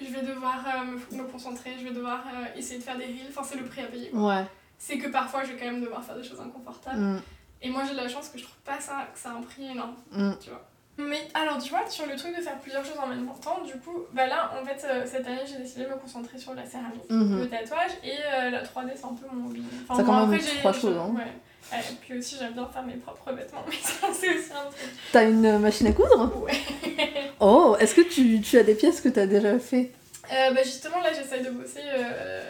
[0.00, 3.04] je vais devoir euh, me, me concentrer, je vais devoir euh, essayer de faire des
[3.04, 4.10] reels, enfin c'est le prix à payer.
[4.10, 4.28] quoi.
[4.34, 4.44] Ouais.
[4.78, 6.98] C'est que parfois je vais quand même devoir faire des choses inconfortables.
[7.00, 7.22] Mm.
[7.62, 9.42] Et moi j'ai de la chance que je trouve pas ça, que ça a un
[9.42, 10.32] prix énorme Mm.
[10.42, 10.66] tu vois.
[10.96, 13.72] Mais alors, tu vois, sur le truc de faire plusieurs choses en même temps, du
[13.80, 16.64] coup, bah là, en fait, euh, cette année, j'ai décidé de me concentrer sur la
[16.64, 17.40] céramique, Mhm.
[17.40, 19.62] le tatouage et euh, la 3D, c'est un peu mon hobby.
[19.88, 21.12] Enfin, bon, quand même trois choses, hein.
[21.16, 21.78] Ouais.
[21.78, 24.90] Et puis aussi, j'aime bien faire mes propres vêtements, mais ça, c'est aussi un truc.
[25.12, 26.32] T'as une machine à coudre?
[26.42, 26.52] Ouais.
[27.40, 29.90] Oh, est-ce que tu, tu as des pièces que t'as déjà fait?
[30.32, 32.42] Euh, bah justement, là, j'essaye de bosser euh,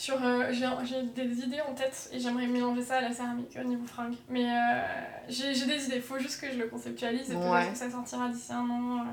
[0.00, 0.24] sur.
[0.24, 3.84] euh, j'ai des idées en tête et j'aimerais mélanger ça à la céramique au niveau
[3.86, 4.14] fringue.
[4.28, 4.80] Mais euh,
[5.28, 7.70] j'ai des idées, faut juste que je le conceptualise et peut-être Ouais.
[7.70, 8.98] que ça sortira d'ici un an.
[9.00, 9.10] euh,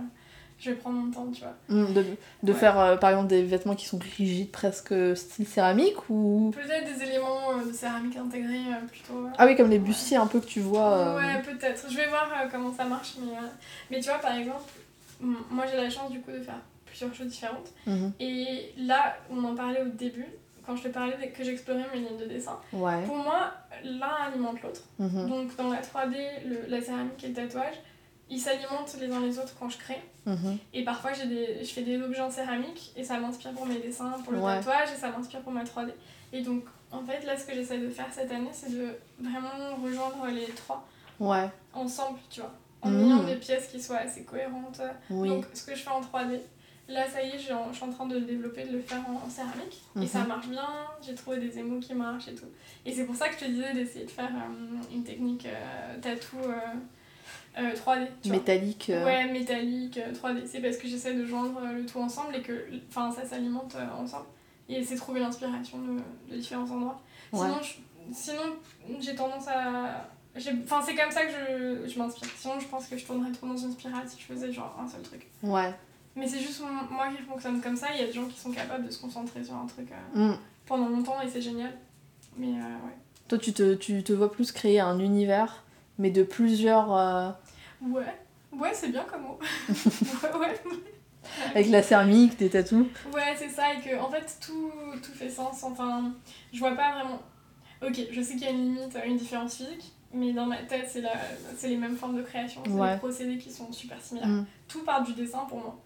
[0.60, 1.54] je vais prendre mon temps, tu vois.
[1.70, 2.04] Mm, De,
[2.42, 2.58] de Ouais.
[2.58, 6.52] faire euh, par exemple des vêtements qui sont rigides, presque style céramique ou.
[6.56, 9.28] Peut-être des éléments euh, de céramique intégrés euh, plutôt.
[9.38, 11.14] Ah oui, comme les bustiers un peu que tu vois.
[11.16, 11.86] Ouais, peut-être.
[11.92, 13.14] Je vais voir comment ça marche.
[13.20, 13.34] Mais,
[13.92, 14.64] mais tu vois, par exemple,
[15.20, 17.70] moi j'ai la chance du coup de faire plusieurs choses différentes.
[17.86, 18.14] mhm.
[18.20, 20.26] Et là, on en parlait au début,
[20.68, 22.60] quand je te parlais que j'explorais mes lignes de dessin.
[22.74, 23.02] Ouais.
[23.06, 23.52] Pour moi,
[23.84, 24.82] l'un alimente l'autre.
[25.00, 27.76] mhm, Donc dans la 3D, le- la céramique et le tatouage,
[28.30, 30.02] ils s'alimentent les uns les autres quand je crée.
[30.26, 30.58] mhm.
[30.74, 33.80] Et parfois, j'ai des, je fais des objets en céramique et ça m'inspire pour mes
[33.80, 34.58] dessins, pour le Ouais.
[34.58, 35.92] tatouage et ça m'inspire pour ma 3D.
[36.34, 38.90] Et donc, en fait, là, ce que j'essaie de faire cette année, c'est de
[39.20, 40.86] vraiment rejoindre les trois
[41.20, 41.50] Ouais.
[41.74, 42.52] ensemble, tu vois.
[42.82, 43.06] En Mhm.
[43.06, 44.82] ayant des pièces qui soient assez cohérentes.
[45.10, 45.30] Oui.
[45.30, 46.42] Donc, ce que je fais en 3D,
[46.90, 48.74] là, ça y est, je suis en, je suis en train de le développer, de
[48.74, 49.82] le faire en, en céramique.
[49.96, 50.08] Et Mhm.
[50.08, 50.68] ça marche bien,
[51.06, 52.46] j'ai trouvé des émaux qui marchent et tout.
[52.86, 56.00] Et c'est pour ça que je te disais d'essayer de faire euh, une technique euh,
[56.02, 56.38] tattoo.
[56.44, 56.60] euh,
[57.60, 58.08] euh, 3D.
[58.22, 58.38] Tu vois.
[58.38, 58.90] Métallique.
[58.92, 60.46] euh, Ouais, métallique, euh, 3D.
[60.46, 62.54] C'est parce que j'essaie de joindre euh, le tout ensemble et que
[62.94, 64.28] ça s'alimente euh, ensemble.
[64.70, 65.98] Et c'est trouver l'inspiration de,
[66.32, 67.02] de différents endroits.
[67.34, 67.40] Ouais.
[67.40, 70.08] Sinon, je- sinon j'ai tendance à.
[70.36, 72.28] Enfin, c'est comme ça que je, je m'inspire.
[72.38, 74.88] Sinon, je pense que je tournerais trop dans une spirale si je faisais genre un
[74.88, 75.26] seul truc.
[75.42, 75.74] Ouais.
[76.18, 77.88] Mais c'est juste moi qui fonctionne comme ça.
[77.94, 80.32] Il y a des gens qui sont capables de se concentrer sur un truc euh,
[80.34, 80.38] Mm.
[80.66, 81.72] pendant longtemps et c'est génial.
[82.38, 82.96] Mais euh, ouais.
[83.28, 85.64] Toi, tu te, tu te vois plus créer un univers,
[86.00, 86.96] mais de plusieurs.
[86.96, 87.30] euh,
[87.82, 88.16] Ouais,
[88.52, 89.40] ouais, c'est bien comme mot.
[89.70, 90.60] ouais, ouais.
[91.54, 92.88] avec la céramique, des tatous.
[93.14, 94.72] Ouais, c'est ça, et que en fait tout,
[95.04, 95.62] tout fait sens.
[95.64, 96.12] Enfin,
[96.52, 97.22] je vois pas vraiment.
[97.86, 100.90] Ok, je sais qu'il y a une limite, une différence physique, mais dans ma tête,
[101.58, 102.94] c'est les mêmes formes de création, c'est Ouais.
[102.94, 104.30] des procédés qui sont super similaires.
[104.30, 104.46] Mm.
[104.68, 105.78] Tout part du dessin pour moi.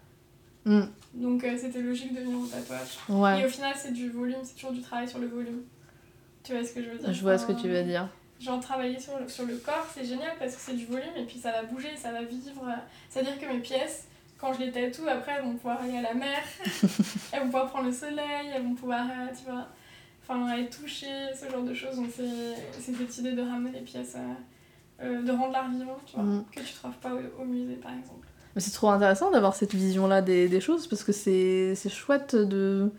[0.64, 0.82] Mm.
[1.14, 2.98] Donc euh, c'était logique de venir au tatouage.
[3.08, 3.44] Et Ouais.
[3.44, 5.62] au final, c'est du volume, c'est toujours du travail sur le volume.
[6.44, 8.08] Tu vois ce que je veux dire Je vois ce que tu veux dire.
[8.40, 11.24] Genre travailler sur le, sur le corps, c'est génial parce que c'est du volume et
[11.24, 12.64] puis ça va bouger, ça va vivre.
[13.08, 14.08] C'est-à-dire que mes pièces,
[14.38, 16.38] quand je les tatoue, après elles vont pouvoir aller à la mer,
[17.32, 19.68] elles vont pouvoir prendre le soleil, elles vont pouvoir, euh, tu vois,
[20.26, 21.06] enfin, être touchées,
[21.40, 21.94] ce genre de choses.
[21.96, 26.16] Donc c'est cette idée de ramener les pièces, euh, euh, de rendre l'art vivant, tu
[26.16, 26.44] vois, Mm.
[26.50, 28.21] que tu trouves pas au, au musée par exemple.
[28.56, 32.90] C'est trop intéressant d'avoir cette vision-là des, des choses parce que c'est c'est chouette de,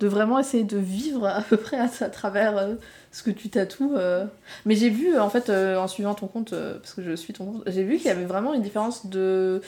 [0.00, 2.74] de vraiment essayer de vivre à peu près à, à travers euh,
[3.12, 3.94] ce que tu tatoues.
[3.96, 4.24] euh.
[4.64, 7.46] Mais j'ai vu, en fait, euh, en suivant ton compte, parce que je suis ton
[7.46, 9.60] compte, j'ai vu qu'il y avait vraiment une différence de.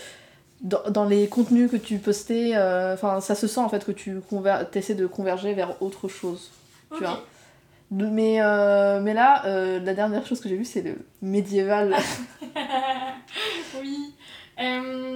[0.61, 2.55] Dans, dans les contenus que tu postais,
[2.93, 4.21] enfin ça se sent en fait que tu
[4.75, 6.51] essaies de converger vers autre chose.
[6.97, 7.23] Tu vois.
[7.91, 11.95] Mais, euh, mais là, euh, la dernière chose que j'ai vue, c'est le médiéval.
[13.81, 14.15] oui.
[14.61, 15.08] Euh,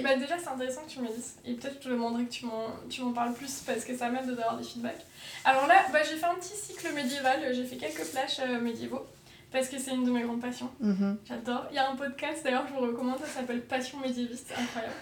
[0.00, 1.36] bah déjà c'est intéressant que tu me dises.
[1.44, 4.56] Et peut-être je te demanderai que tu m'en, parles plus parce que ça m'aide d'avoir
[4.56, 5.04] des feedbacks.
[5.44, 9.06] Alors là, bah, j'ai fait un petit cycle médiéval, j'ai fait quelques flashs euh, médiévaux
[9.52, 10.70] parce que c'est une de mes grandes passions.
[10.80, 11.18] Mhm.
[11.26, 11.66] J'adore.
[11.70, 14.94] Il y a un podcast d'ailleurs, je vous recommande, ça s'appelle Passion médiéviste, c'est incroyable.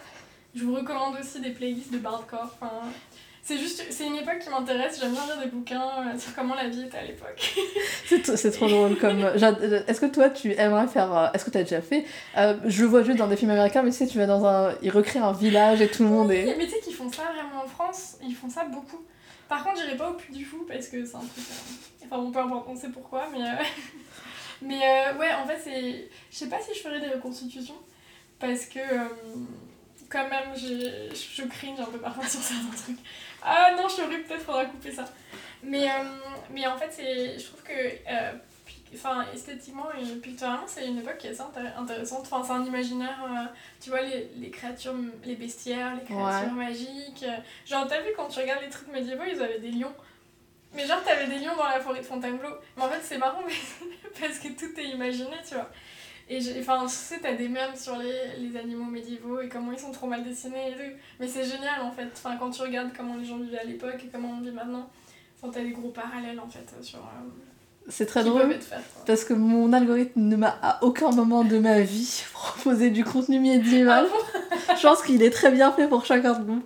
[0.54, 2.50] Je vous recommande aussi des playlists de bardcore.
[2.60, 2.82] Enfin,
[3.44, 4.98] c'est juste, c'est une époque qui m'intéresse.
[4.98, 7.54] J'aime bien lire des bouquins euh, sur comment la vie était à l'époque.
[8.36, 9.30] C'est trop drôle comme.
[9.36, 11.14] j'ad- Est-ce que toi tu aimerais faire.
[11.16, 12.04] euh, Est-ce que t'as déjà fait
[12.38, 14.74] euh, Je vois juste dans des films américains, mais tu sais, tu vas dans un.
[14.82, 16.54] Ils recréent un village et tout le monde est.
[16.56, 19.04] Mais tu sais qu'ils font ça vraiment en France, ils font ça beaucoup.
[19.48, 21.30] Par contre, j'irai pas au Puy du Fou parce que c'est un truc.
[21.38, 23.42] euh, Enfin, bon, peu importe, on sait pourquoi, mais.
[23.42, 23.62] euh,
[24.62, 26.08] Mais euh, ouais, en fait, c'est.
[26.30, 27.74] Je sais pas si je ferais des reconstitutions
[28.38, 28.78] parce que.
[28.78, 29.08] euh,
[30.08, 32.98] Quand même, j'ai- je cringe un peu parfois sur certains trucs.
[33.44, 35.04] Ah non, je suis horrible, peut-être faudra couper ça.
[35.62, 36.04] Mais, euh,
[36.50, 36.90] mais en fait,
[37.38, 38.32] je trouve que euh,
[38.94, 42.20] enfin, esthétiquement et picturalement, c'est une époque qui est assez intér- intéressante.
[42.30, 43.44] Enfin, c'est un imaginaire, euh,
[43.80, 47.24] tu vois, les, les créatures, les bestiaires, les créatures magiques.
[47.26, 47.36] euh,
[47.66, 49.94] Genre, t'as vu quand tu regardes les trucs médiévaux, ils avaient des lions.
[50.74, 52.50] Mais genre, t'avais des lions dans la forêt de Fontainebleau.
[52.76, 53.88] Mais en fait, c'est marrant mais-
[54.20, 55.70] parce que tout est imaginé, tu vois.
[56.28, 59.78] Et enfin, tu sais, t'as des mèmes sur les, les animaux médiévaux et comment ils
[59.78, 60.96] sont trop mal dessinés et tout.
[61.20, 62.08] Mais c'est génial en fait.
[62.12, 64.88] Enfin, quand tu regardes comment les gens vivaient à l'époque et comment on vit maintenant,
[65.36, 66.98] enfin, t'as des gros parallèles en fait sur.
[67.00, 67.28] euh,
[67.88, 68.78] C'est très drôle quoi.
[69.06, 73.38] parce que mon algorithme ne m'a à aucun moment de ma vie proposé du contenu
[73.40, 74.06] médiéval.
[74.76, 76.62] Je pense qu'il est très bien fait pour chacun de nous.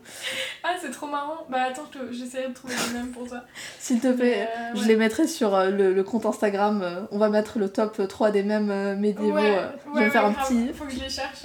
[0.63, 1.45] Ah, c'est trop marrant.
[1.51, 3.41] Bah attends, je te- j'essaierai de trouver les mêmes pour toi.
[3.81, 4.87] S'il te plaît, euh, je ouais.
[4.87, 6.83] les mettrai sur euh, le, le compte Instagram.
[6.85, 9.33] euh, On va mettre le top 3 des mêmes médiévaux.
[9.35, 10.47] Ouais, je ouais, vais me faire un grave.
[10.47, 10.69] petit.
[10.73, 11.43] Faut que je les cherche.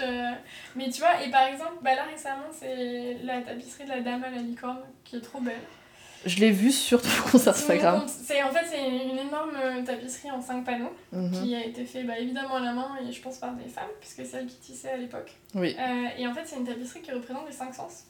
[0.76, 4.24] Mais tu vois, et par exemple, bah là récemment, c'est la tapisserie de la dame
[4.24, 5.56] à la licorne qui est trop belle.
[6.26, 8.02] Je l'ai vu sur ton compte Instagram.
[8.04, 11.32] en fait c'est une énorme euh, tapisserie en 5 panneaux Mhm.
[11.32, 13.90] qui a été fait bah, évidemment à la main et je pense par des femmes
[14.00, 15.32] puisque c'est elles qui tissaient à l'époque.
[15.56, 15.76] Oui.
[15.80, 18.04] Euh, et en fait c'est une tapisserie qui représente les 5 sens.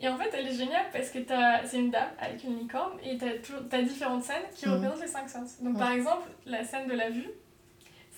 [0.00, 1.18] Et en fait elle est géniale parce que
[1.64, 3.26] c'est une dame avec une licorne et t'as
[3.70, 4.74] t'as différentes scènes qui Mhm.
[4.74, 5.60] représentent les 5 sens.
[5.62, 5.80] Donc Ouais.
[5.80, 7.28] par exemple la scène de la vue,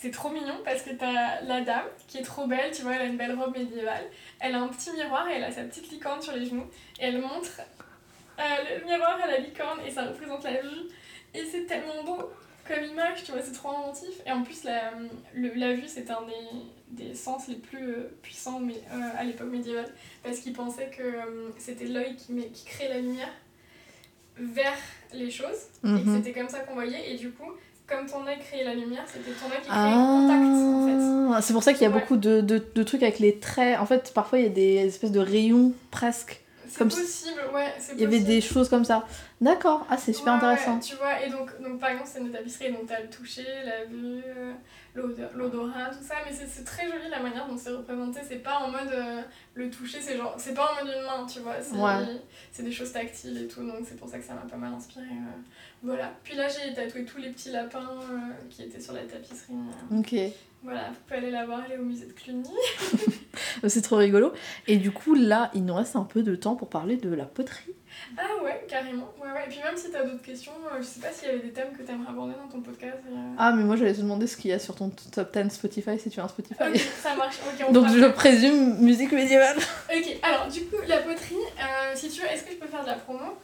[0.01, 3.03] c'est trop mignon parce que t'as la dame qui est trop belle, tu vois, elle
[3.03, 4.05] a une belle robe médiévale.
[4.41, 6.67] Elle a un petit miroir et elle a sa petite licorne sur les genoux.
[7.01, 7.61] Et elle montre
[8.39, 10.89] le miroir à la licorne et ça représente la vue.
[11.35, 12.31] Et c'est tellement beau
[12.67, 14.15] comme image, tu vois, c'est trop inventif.
[14.27, 14.93] Et en plus, la,
[15.35, 19.25] le- la vue, c'est un des, des sens les plus euh, puissants mais, euh, à
[19.25, 19.89] l'époque médiévale.
[20.23, 23.31] Parce qu'ils pensaient que euh, c'était l'œil qui, met- qui crée la lumière
[24.37, 24.77] vers
[25.13, 25.57] les choses.
[25.85, 26.17] Et que Mhm.
[26.23, 27.13] c'était comme ça qu'on voyait.
[27.13, 27.51] Et du coup,
[27.87, 31.35] comme ton œil créait la lumière, c'était ton œil qui créait le contact, en fait.
[31.37, 32.01] Ah, c'est pour ça qu'il y a Ouais.
[32.01, 33.79] beaucoup de, de, de trucs avec les traits.
[33.81, 36.43] En fait, parfois il y a des espèces de rayons presque.
[36.79, 39.05] C'est Comme possible, ouais, c'est Il y avait des choses comme ça.
[39.41, 40.79] D'accord, ah c'est super Ouais, ouais, intéressant.
[40.81, 43.85] tu vois, et donc, donc par exemple, c'est une tapisserie, donc t'as le toucher, la
[43.85, 44.21] vue,
[45.35, 48.21] l'odorat, tout ça, mais c'est très joli la manière dont c'est représenté.
[48.29, 49.23] C'est pas en mode euh,
[49.55, 52.63] le toucher, c'est genre, c'est pas en mode une main, tu vois, c'est Ouais.
[52.65, 55.05] des choses tactiles et tout, donc c'est pour ça que ça m'a pas mal inspiré.
[55.05, 55.41] euh,
[55.83, 56.13] voilà.
[56.25, 57.79] Puis là, j'ai tatoué tous les petits lapins
[58.11, 58.17] euh,
[58.51, 59.55] qui étaient sur la tapisserie.
[59.97, 60.15] Ok,
[60.65, 62.51] Voilà, vous pouvez aller la voir, elle est au musée de Cluny.
[63.69, 64.33] c'est trop rigolo.
[64.67, 67.25] Et du coup, là, il nous reste un peu de temps pour parler de la
[67.25, 67.73] poterie.
[68.17, 69.13] Ah ouais, carrément.
[69.23, 69.45] Ouais, ouais.
[69.47, 71.53] Et puis même si t'as d'autres questions, euh, je sais pas s'il y avait des
[71.53, 72.99] thèmes que t'aimerais aborder dans ton podcast.
[73.11, 75.51] euh, Ah, mais moi j'allais te demander ce qu'il y a sur ton top 10
[75.51, 76.63] Spotify si tu as un Spotify.
[76.63, 77.37] Ok, ça marche.
[77.47, 79.57] Ok, on Donc je présume musique médiévale.
[79.95, 82.83] Ok, alors du coup, la poterie, euh, si tu veux, est-ce que je peux faire
[82.83, 83.37] de la promo?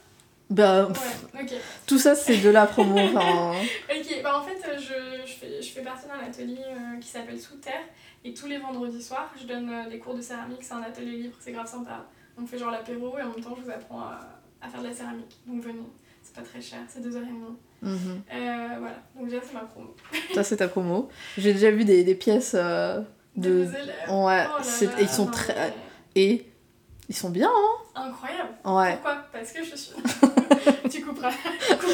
[0.49, 1.53] Bah, Ouais, ok.
[1.87, 2.95] tout ça c'est de la promo.
[3.15, 3.51] Enfin,
[3.89, 7.07] Ok, bah en fait, euh, je, je, fais, je fais partie d'un atelier euh, qui
[7.07, 7.81] s'appelle Sous Terre.
[8.23, 10.63] Et tous les vendredis soirs, je donne des cours de céramique.
[10.63, 12.05] C'est un atelier libre, c'est grave sympa.
[12.41, 14.19] On fait genre l'apéro et en même temps, je vous apprends à,
[14.65, 15.37] à faire de la céramique.
[15.47, 15.79] Donc venez,
[16.23, 17.17] c'est pas très cher, c'est 2h30.
[17.81, 17.91] mhm.
[18.33, 19.95] Euh, voilà, donc déjà, c'est ma promo.
[20.33, 21.09] ça c'est ta promo.
[21.37, 23.01] J'ai déjà vu des, des pièces euh,
[23.35, 23.61] De de.
[23.63, 23.87] élèves.
[24.09, 25.53] Ouais, Oh là c'est- là, et ils sont non, très.
[26.15, 26.45] mais Et
[27.09, 27.51] ils sont bien,
[27.95, 28.49] Incroyable.
[28.63, 28.93] hein Ouais.
[28.93, 29.17] Pourquoi?
[29.31, 29.93] Parce que je suis.
[30.91, 31.31] tu couperas.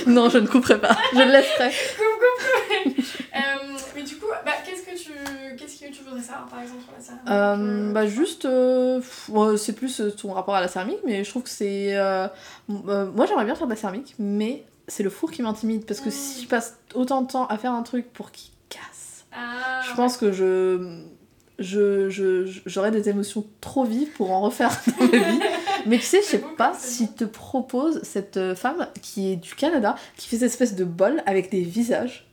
[0.07, 0.97] Non, je ne couperai pas.
[1.13, 1.69] Je le laisserai.
[1.69, 3.05] Coupe, coupe, coupe.
[3.35, 6.81] Euh, mais du coup, bah, qu'est-ce que tu, qu'est-ce que tu voudrais savoir par exemple
[6.83, 9.01] sur la céramique Euh, euh, bah juste, euh,
[9.57, 11.93] c'est plus ton rapport à la céramique, mais je trouve que c'est...
[12.67, 16.09] moi j'aimerais bien faire de la céramique, mais c'est le four qui m'intimide, parce que
[16.09, 16.11] Mm.
[16.11, 19.93] si je passe autant de temps à faire un truc pour qu'il casse, Ah, je
[19.95, 21.03] pense que je...
[21.61, 25.39] je, je, je- j'aurais des émotions trop vives pour en refaire dans ma vie.
[25.85, 29.55] Mais tu sais, je sais pas si te propose cette euh, femme qui est du
[29.55, 32.27] Canada, qui fait cette espèce de bol avec des visages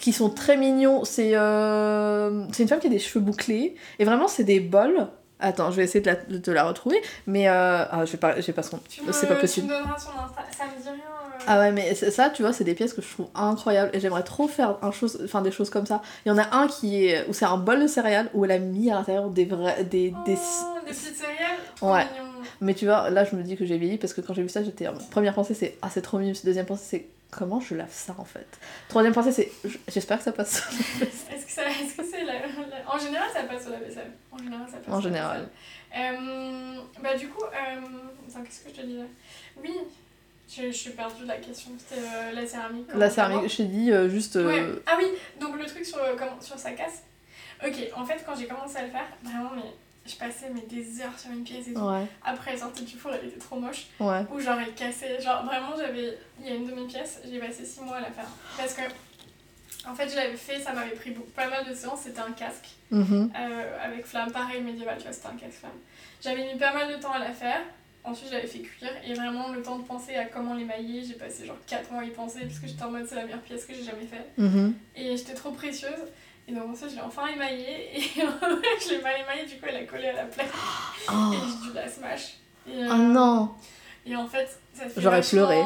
[0.00, 1.04] qui sont très mignons.
[1.04, 3.76] C'est euh, c'est une femme qui a des cheveux bouclés.
[3.98, 5.08] Et vraiment, c'est des bols.
[5.38, 6.96] Attends, je vais essayer de, la, de la retrouver.
[7.26, 8.78] Mais euh, ah, je vais pas, je vais pas son.
[8.88, 9.66] tu C'est pas Tu possible.
[9.66, 10.42] me donneras son Insta.
[10.56, 10.94] Ça me dit rien.
[10.96, 11.44] euh.
[11.46, 13.90] Ah ouais, mais ça, tu vois, c'est des pièces que je trouve incroyables.
[13.92, 16.00] Et j'aimerais trop faire un chose, enfin, des choses comme ça.
[16.24, 18.52] Il y en a un qui est où c'est un bol de céréales où elle
[18.52, 19.84] a mis à l'intérieur des vrais.
[19.84, 20.32] Des, Oh, des...
[20.32, 20.38] des
[20.86, 21.58] petites céréales?
[21.82, 22.04] Ouais.
[22.12, 22.24] mignon.
[22.62, 24.48] Mais tu vois, là, je me dis que j'ai vieilli parce que quand j'ai vu
[24.48, 24.88] ça, j'étais.
[25.10, 26.32] Première pensée, c'est Ah, c'est trop mignon.
[26.44, 28.46] Deuxième pensée, c'est Comment je lave ça en fait?
[28.88, 29.50] Troisième pensée, c'est
[29.88, 30.62] J'espère que ça passe.
[31.02, 34.12] Est-ce que ça, est-ce que c'est la, la- En général, ça passe au lave-vaisselle.
[34.30, 34.94] En général, ça passe.
[34.94, 35.48] En général.
[35.96, 37.80] Euh, bah du coup, euh...
[38.28, 39.06] attends, qu'est-ce que je te disais?
[39.62, 39.72] Oui,
[40.48, 41.70] je, je suis perdue de la question.
[41.78, 42.88] C'était euh, la céramique.
[42.94, 44.36] La céramique, je t'ai dit euh, juste.
[44.36, 44.64] Ouais.
[44.86, 45.06] Ah oui,
[45.40, 47.02] donc le truc sur, comment, sur sa casse?
[47.66, 49.72] Ok, en fait, quand j'ai commencé à le faire, vraiment, mais
[50.06, 51.80] je passais mais, des heures sur une pièce et tout.
[51.80, 53.86] Ouais, Après, elle sortait du four, elle était trop moche.
[54.00, 54.22] ouais.
[54.32, 55.20] Ou genre, elle cassait.
[55.20, 56.18] Genre, vraiment, j'avais.
[56.40, 58.28] Il y a une demi-pièce, j'ai passé 6 mois à la faire.
[58.56, 58.82] Parce que,
[59.88, 62.00] en fait, je l'avais fait, ça m'avait pris beaucoup- pas mal de séances.
[62.04, 63.30] C'était un casque Mhm.
[63.38, 65.72] euh, avec flamme, pareil, médiéval, tu vois, c'était un casque flamme.
[66.22, 67.60] J'avais mis pas mal de temps à la faire.
[68.04, 71.02] Ensuite, je l'avais fait cuire et vraiment le temps de penser à comment l'émailler.
[71.04, 73.24] J'ai passé genre 4 mois à y penser parce que j'étais en mode c'est la
[73.24, 74.24] meilleure pièce que j'ai jamais fait.
[74.40, 74.74] Mhm.
[74.94, 75.90] Et j'étais trop précieuse.
[76.48, 77.98] Et donc ensuite, je l'ai enfin émaillée.
[77.98, 80.48] Et je l'ai mal émaillée, du coup, elle a collé à la plaque.
[81.08, 81.32] Oh.
[81.32, 82.34] Et j'ai dû la smash.
[82.68, 83.54] Et, euh, Oh non
[84.04, 85.62] Et en fait, ça fait J'aurais vachement- pleuré.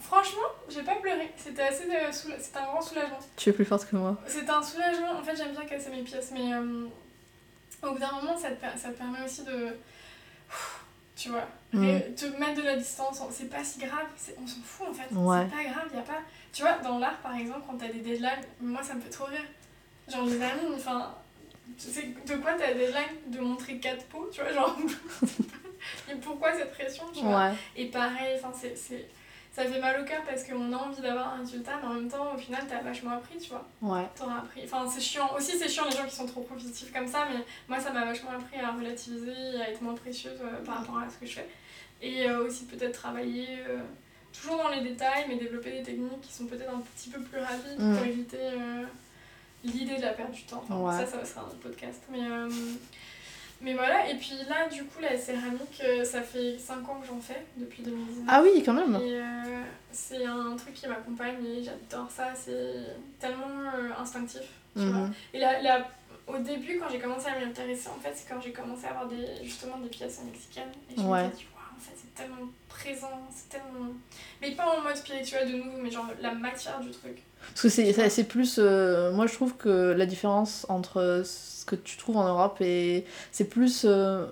[0.00, 1.32] Franchement, j'ai pas pleuré.
[1.36, 3.18] C'était assez de soula- C'était un grand soulagement.
[3.36, 4.16] Tu es plus forte que moi.
[4.26, 5.18] C'était un soulagement.
[5.18, 6.86] En fait, j'aime bien casser mes pièces, mais euh,
[7.82, 9.76] au bout d'un moment, ça te, ça te permet aussi de.
[11.16, 11.98] Tu vois, Mm.
[12.16, 13.20] te mettre de la distance.
[13.32, 14.06] C'est pas si grave.
[14.40, 15.12] On s'en fout en fait.
[15.14, 15.46] Ouais.
[15.50, 15.88] C'est pas grave.
[15.92, 16.20] Y a pas.
[16.52, 19.24] Tu vois, dans l'art par exemple, quand t'as des deadlines, moi ça me fait trop
[19.24, 19.42] rire.
[20.10, 21.14] Genre les amis, enfin.
[21.78, 24.76] Tu sais de quoi t'as des deadlines De montrer 4 pots, tu vois, genre.
[26.10, 27.48] Et pourquoi cette pression, tu vois?
[27.50, 27.54] Ouais.
[27.76, 29.06] et pareil, enfin, c'est, c'est-
[29.52, 32.08] ça fait mal au cœur parce qu'on a envie d'avoir un résultat, mais en même
[32.10, 33.66] temps, au final, t'as vachement appris, tu vois.
[33.82, 34.06] Ouais.
[34.16, 34.62] T'auras appris.
[34.64, 35.30] Enfin, c'est chiant.
[35.36, 38.04] Aussi, c'est chiant les gens qui sont trop positifs comme ça, mais moi, ça m'a
[38.04, 41.26] vachement appris à relativiser et à être moins précieuse euh, par rapport à ce que
[41.26, 41.48] je fais.
[42.02, 43.78] Et euh, aussi, peut-être travailler euh,
[44.32, 47.38] toujours dans les détails, mais développer des techniques qui sont peut-être un petit peu plus
[47.40, 47.96] rapides Mm.
[47.96, 48.84] pour éviter euh,
[49.64, 50.64] l'idée de la perte du temps.
[50.68, 51.04] Enfin, Ouais.
[51.06, 52.02] Ça, ça sera un autre podcast.
[52.10, 52.20] Mais.
[52.22, 52.48] euh,
[53.60, 57.06] mais voilà, et puis là, du coup, la céramique, euh, ça fait 5 ans que
[57.08, 58.24] j'en fais, depuis 2019.
[58.28, 58.94] Ah oui, quand même.
[59.02, 62.74] Et euh, c'est un truc qui m'accompagne et j'adore ça, c'est
[63.18, 64.42] tellement euh, instinctif.
[64.76, 65.00] Tu vois.
[65.06, 65.12] Mhm.
[65.34, 65.88] Et là, là,
[66.28, 68.90] au début, quand j'ai commencé à m'y intéresser, en fait, c'est quand j'ai commencé à
[68.90, 70.70] avoir des, justement des pièces mexicaines.
[70.92, 71.24] Et je Ouais.
[71.26, 71.30] me
[71.78, 73.88] fait, c'est tellement présent, c'est tellement.
[74.40, 77.22] Mais pas en mode spirituel de nouveau, mais genre la matière du truc.
[77.48, 78.56] Parce que c'est c'est- plus.
[78.58, 83.04] euh, moi, je trouve que la différence entre ce que tu trouves en Europe et.
[83.32, 83.82] C'est plus.
[83.84, 84.26] euh,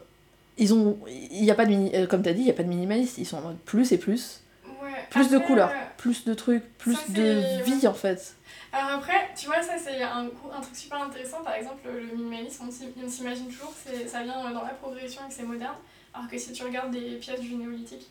[0.58, 0.98] ils ont.
[1.08, 3.18] Il y a pas de euh, comme t'as dit, il n'y a pas de minimaliste.
[3.18, 4.40] Ils sont en mode plus et plus.
[4.82, 4.90] Ouais.
[5.10, 8.34] Plus de couleurs, plus de trucs, plus Ça, de vie en fait.
[8.72, 11.42] Alors après, tu vois, ça c'est un, un truc super intéressant.
[11.42, 15.34] Par exemple, le minimalisme, on s'imagine toujours, c'est, ça vient dans la progression et que
[15.34, 15.76] c'est moderne.
[16.16, 18.08] Alors que si tu regardes des pièces du néolithique,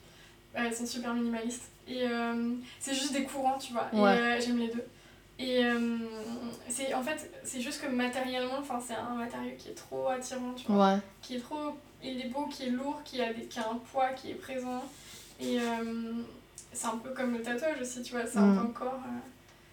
[0.58, 1.64] Ouais, c'est super minimaliste.
[1.86, 3.90] Et euh, c'est juste des courants, tu vois.
[3.92, 4.16] Ouais.
[4.16, 4.86] Et euh, j'aime les deux.
[5.38, 5.98] Et euh,
[6.70, 10.54] c'est en fait, c'est juste que matériellement, enfin, c'est un matériau qui est trop attirant,
[10.54, 10.94] tu vois.
[10.94, 11.00] Ouais.
[11.22, 11.76] Qui est trop.
[12.02, 14.36] Il est beau, qui est lourd, qui a, des, qui a un poids, qui est
[14.36, 14.82] présent.
[15.42, 16.14] Et euh,
[16.72, 18.26] c'est un peu comme le tatouage aussi, tu vois.
[18.26, 18.52] C'est Mm.
[18.52, 18.94] un peu encore.
[18.94, 19.20] euh,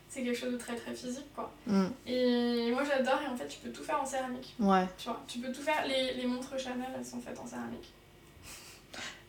[0.09, 1.53] c'est quelque chose de très très physique, quoi.
[1.68, 1.87] Mm.
[2.09, 4.55] Et moi j'adore, et en fait, tu peux tout faire en céramique.
[4.59, 4.85] Ouais.
[4.99, 5.87] Tu vois, tu peux tout faire.
[5.87, 7.93] Les, les montres Chanel, elles sont faites en céramique.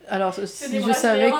[0.09, 1.37] Alors, si je savais en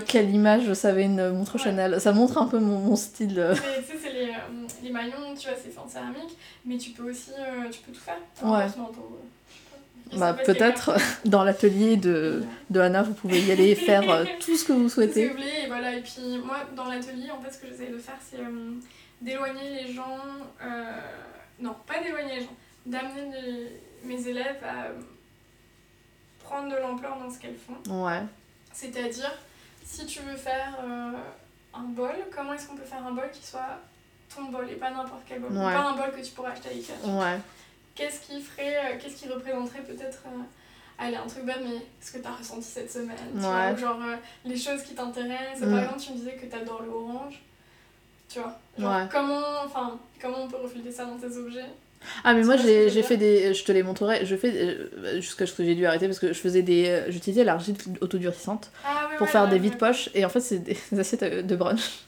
[0.00, 1.62] quelle, image je savais une montre Ouais.
[1.64, 3.38] Chanel, ça montre un peu mon, mon style.
[3.38, 3.54] euh.
[3.54, 6.90] Mais Tu sais, c'est les, euh, les maillons, tu vois, c'est en céramique, mais tu
[6.90, 8.18] peux aussi, euh, tu peux tout faire.
[8.42, 8.64] Ouais.
[8.64, 8.68] Euh,
[10.12, 10.18] je.
[10.18, 10.92] Bah, peut-être
[11.24, 14.84] dans l'atelier de, de Anna, vous pouvez y aller faire euh, tout ce que vous
[14.84, 15.26] Tout ce que souhaitez.
[15.28, 15.94] vous voulez, et voilà.
[15.94, 18.70] Et puis moi, dans l'atelier, en fait, ce que j'essaie de faire, c'est euh,
[19.20, 20.18] d'éloigner les gens.
[20.64, 20.92] euh,
[21.58, 22.54] non, pas d'éloigner les gens,
[22.86, 23.72] d'amener
[24.04, 24.92] mes élèves à euh,
[26.46, 28.04] prendre de l'ampleur dans ce qu'elles font.
[28.04, 28.22] Ouais.
[28.72, 29.32] C'est-à-dire,
[29.84, 31.12] si tu veux faire euh,
[31.74, 33.78] un bol, comment est-ce qu'on peut faire un bol qui soit
[34.34, 35.52] ton bol et pas n'importe quel bol?
[35.52, 35.72] Ouais.
[35.72, 36.92] Pas un bol que tu pourrais acheter à Ikea.
[37.04, 37.38] Ouais.
[37.94, 40.42] Qu'est-ce qui ferait, euh, qu'est-ce qui représenterait peut-être, euh,
[40.98, 43.98] allez, un truc bête, mais ce que tu as ressenti cette semaine tu vois, genre
[44.02, 45.66] euh, les choses qui t'intéressent.
[45.66, 45.70] Mm.
[45.70, 47.42] Par exemple, tu me disais que tu adores le orange.
[48.28, 49.08] Tu vois genre, Ouais.
[49.10, 51.70] comment, enfin, comment on peut refléter ça dans tes objets?
[52.24, 55.52] Ah mais moi j'ai fait des je te les montrerai je fais euh, jusqu'à ce
[55.52, 59.26] que j'ai dû arrêter parce que je faisais des euh, j'utilisais l'argile autodurcissante ah, pour
[59.26, 59.62] ouais, faire ouais, des ouais.
[59.62, 62.00] vides poches et en fait c'est des, assiettes euh, de brunch.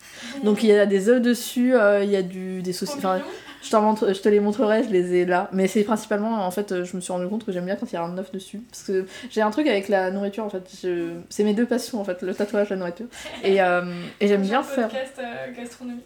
[0.43, 3.21] Donc il y a des œufs dessus euh, il y a du des saucisses enfin
[3.63, 5.49] je montre je te les montrerai je les ai là.
[5.53, 7.95] Mais c'est principalement en fait je me suis rendu compte que j'aime bien quand il
[7.95, 8.61] y a un œuf dessus.
[8.71, 10.69] Parce que j'ai un truc avec la nourriture en fait.
[10.83, 11.11] Je...
[11.29, 13.07] c'est mes deux passions en fait le tatouage la nourriture.
[13.43, 13.83] Et euh,
[14.21, 14.89] et j'aime bien faire.
[14.89, 16.03] podcast euh, gastronomie.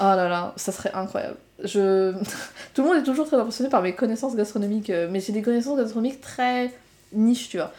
[0.00, 1.36] Oh là là, ça serait incroyable.
[1.64, 2.12] Je...
[2.74, 5.42] Tout le monde est toujours très impressionné par mes connaissances gastronomiques, euh, mais j'ai des
[5.42, 6.72] connaissances gastronomiques très
[7.12, 7.72] niche, tu vois.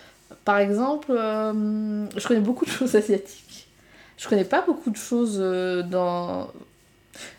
[0.45, 3.67] Par exemple, euh, je connais beaucoup de choses asiatiques.
[4.17, 6.49] Je connais pas beaucoup de choses euh, dans...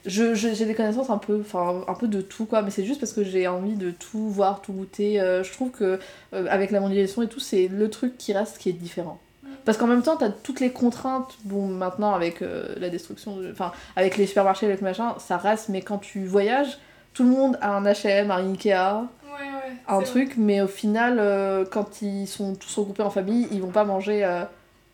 [0.07, 3.01] Je, je- j'ai des connaissances un peu, un peu de tout, quoi, mais c'est juste
[3.01, 5.16] parce que j'ai envie de tout voir, tout goûter.
[5.45, 5.99] Je trouve que
[6.32, 9.20] avec la mondialisation et tout, c'est le truc qui reste qui est différent.
[9.64, 13.50] Parce qu'en même temps, t'as toutes les contraintes, bon, maintenant avec euh, la destruction, de-
[13.52, 16.78] enfin, avec les supermarchés, avec machin, ça reste, mais quand tu voyages,
[17.14, 19.72] tout le monde a un HM, un Ikea, Ouais, ouais.
[19.88, 23.70] un truc, mais au final, euh, quand ils sont tous regroupés en famille, ils vont
[23.70, 24.24] pas manger.
[24.24, 24.42] euh,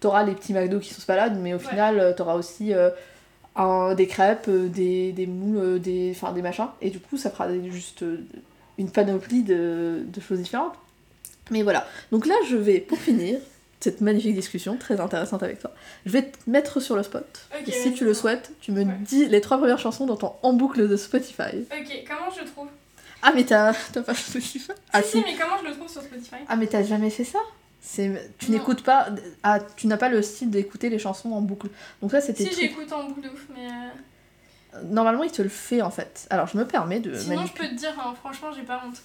[0.00, 1.62] t'auras les petits McDo qui sont se baladent, mais au Ouais.
[1.64, 2.72] final, euh, t'auras aussi
[3.56, 7.48] un- des crêpes, des, des moules, des, enfin, des machins, et du coup, ça fera
[7.70, 8.04] juste
[8.78, 10.74] une panoplie de, de choses différentes.
[11.50, 11.86] Mais voilà.
[12.12, 13.38] Donc là, je vais, pour finir
[13.87, 15.72] cette magnifique discussion, très intéressante avec toi,
[16.05, 17.24] je vais te mettre sur le spot.
[17.66, 18.97] Et si tu le souhaites, tu me Ouais.
[19.01, 21.64] dis les trois premières chansons dans ton en boucle de Spotify.
[21.72, 22.68] Ok, comment je le trouve?
[23.22, 24.70] Ah, mais t'as pas Spotify?
[24.93, 26.37] Ah, si, si, mais comment je le trouve sur Spotify?
[26.49, 27.39] Ah mais t'as jamais fait ça?
[27.80, 29.09] C'est tu n'écoutes pas
[29.43, 31.68] ah tu n'as pas le style d'écouter les chansons en boucle.
[32.03, 33.66] Donc ça c'était Si, j'écoute en boucle de ouf, mais.
[33.68, 36.26] euh, normalement il te le fait en fait.
[36.30, 39.01] Alors je me permets de Sinon, je peux te dire, hein, franchement, j'ai pas honte.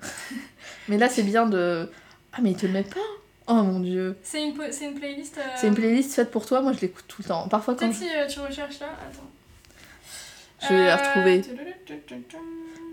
[0.88, 1.88] Mais là c'est bien de
[2.32, 3.00] Ah mais il te le met pas.
[3.48, 4.16] Oh mon dieu.
[4.22, 5.36] C'est une, c'est une playlist.
[5.38, 7.48] euh, C'est une playlist faite pour toi, moi je l'écoute tout le temps.
[7.48, 7.98] Parfois quand Peut-être je...
[8.04, 8.88] si euh, tu recherches là.
[9.08, 9.30] Attends.
[10.62, 11.40] je vais la Euh, retrouver.
[11.42, 12.40] tudududududum.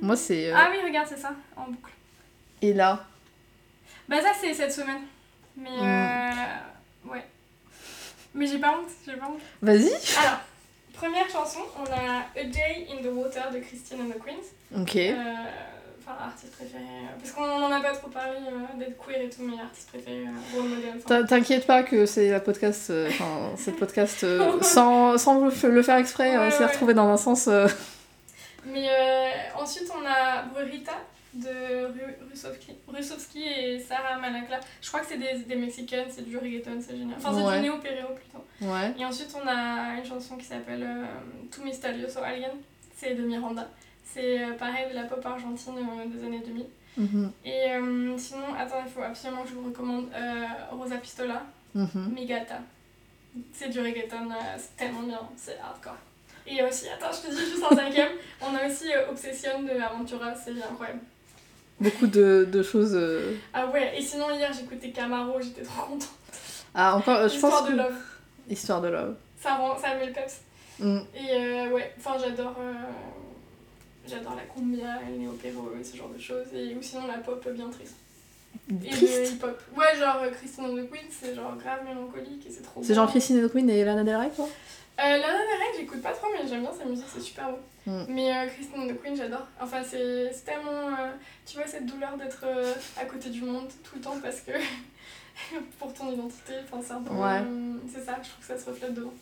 [0.01, 1.91] Moi c'est euh, Ah oui, regarde, c'est ça, en boucle.
[2.61, 3.05] et là.
[4.07, 5.01] Bah, ça, c'est cette semaine.
[5.55, 5.69] Mais.
[5.69, 5.83] Mm.
[5.83, 7.09] Euh...
[7.11, 7.25] Ouais.
[8.33, 9.41] Mais j'ai pas honte, j'ai pas honte.
[9.61, 9.91] Vas-y.
[10.19, 10.39] Alors,
[10.93, 14.81] première chanson, on a A Day in the Water de Christine and the Queens.
[14.81, 14.95] OK.
[14.95, 15.13] Euh,
[16.11, 16.81] Enfin, artiste préféré.
[16.83, 19.89] euh, Parce qu'on en a pas trop parlé euh, d'être queer et tout, mais artiste
[19.89, 21.23] préféré, euh, enfin.
[21.25, 24.25] T'inquiète pas que c'est la podcast euh, enfin podcast
[24.63, 26.65] sans, sans le faire exprès Ouais, s'est ouais.
[26.71, 27.47] retrouvé dans un sens
[28.65, 28.87] Mais
[29.55, 30.93] ensuite, on a Brurita
[31.33, 34.59] de Ru- Rusovski, Rusovski et Sarah Malakla.
[34.81, 37.17] Je crois que c'est des, des mexicaines, c'est du reggaeton, c'est génial.
[37.17, 37.57] Enfin, c'est Ouais.
[37.57, 38.43] du néo-péréo plutôt.
[38.61, 38.93] ouais.
[38.97, 41.05] Et ensuite, on a une chanson qui s'appelle euh,
[41.51, 42.51] Tu Misterioso Alien,
[42.95, 43.67] c'est de Miranda.
[44.13, 46.65] C'est euh, pareil de la pop argentine euh, des années 2000.
[46.97, 50.07] Mhm, Et euh, sinon, attends, il faut absolument que je vous recommande
[50.71, 51.43] Rosa Pistola.
[51.75, 52.59] Migata.
[53.53, 55.95] C'est du reggaeton, c'est tellement bien, c'est hardcore.
[56.47, 58.09] Et aussi, attends, je te dis juste en cinquième,
[58.41, 60.99] on a aussi Obsession de Aventura, c'est incroyable.
[61.79, 66.09] Beaucoup de, de choses euh, Ah ouais, et sinon hier j'écoutais Camaro, j'étais trop contente.
[66.73, 67.77] Ah, encore, je Histoire pense de que...
[67.77, 67.95] love,
[68.49, 69.15] Histoire de love.
[69.39, 70.41] ça, rend, ça met le peps.
[70.79, 70.99] Mm.
[71.15, 72.73] Et euh, ouais, enfin j'adore euh,
[74.09, 76.47] j'adore la cumbia, le néo-péro et ce genre de choses.
[76.53, 77.95] Et, ou sinon la pop bien triste.
[78.83, 79.61] Et le hip-hop.
[79.77, 82.93] Ouais, genre euh, Christine and the Queen, c'est genre grave mélancolique et c'est trop C'est
[82.95, 84.45] genre Christine and the Queen et Lana Del Rey, quoi
[84.99, 87.57] Euh, Lana Del Rey, j'écoute pas trop, mais j'aime bien sa musique, c'est super beau.
[87.85, 88.03] Mm.
[88.09, 89.47] Mais euh, Christine and the Queen, j'adore.
[89.61, 90.89] Enfin, c'est c'est tellement.
[90.89, 91.11] euh,
[91.45, 94.51] tu vois, cette douleur d'être euh, à côté du monde tout le temps parce que
[95.79, 96.53] pour ton identité.
[96.65, 97.13] Enfin, c'est un peu.
[97.13, 97.41] Ouais.
[97.91, 99.13] c'est ça, je trouve que ça se reflète dedans.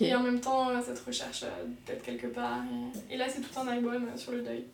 [0.00, 2.60] Et en même temps, euh, cette recherche euh, d'être quelque part.
[3.10, 4.64] Et, et là, c'est tout un album euh, sur le deuil.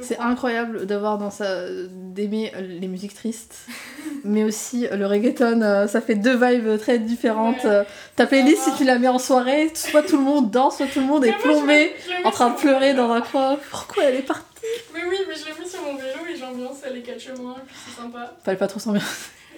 [0.00, 3.66] C'est incroyable d'avoir dans sa d'aimer les musiques tristes,
[4.24, 5.88] mais aussi le reggaeton.
[5.88, 7.64] ça fait deux vibes très différentes.
[7.64, 7.84] Ouais.
[8.14, 11.00] Ta playlist, si tu la mets en soirée, soit tout le monde danse, soit tout
[11.00, 11.92] le monde est Mais plombé,
[12.22, 13.58] en train de pleurer dans un coin.
[13.68, 14.46] Pourquoi elle est partie?
[14.94, 17.66] Mais oui, mais je l'ai mis sur mon vélo et j'ambiance les quatre chemins, et
[17.66, 18.36] puis c'est sympa.
[18.44, 19.02] Fallait pas trop bien.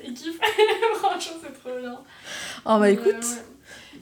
[0.04, 0.38] Il kiffe.
[0.94, 1.98] Franchement, c'est trop bien.
[2.64, 3.55] Oh bah écoute, euh, ouais.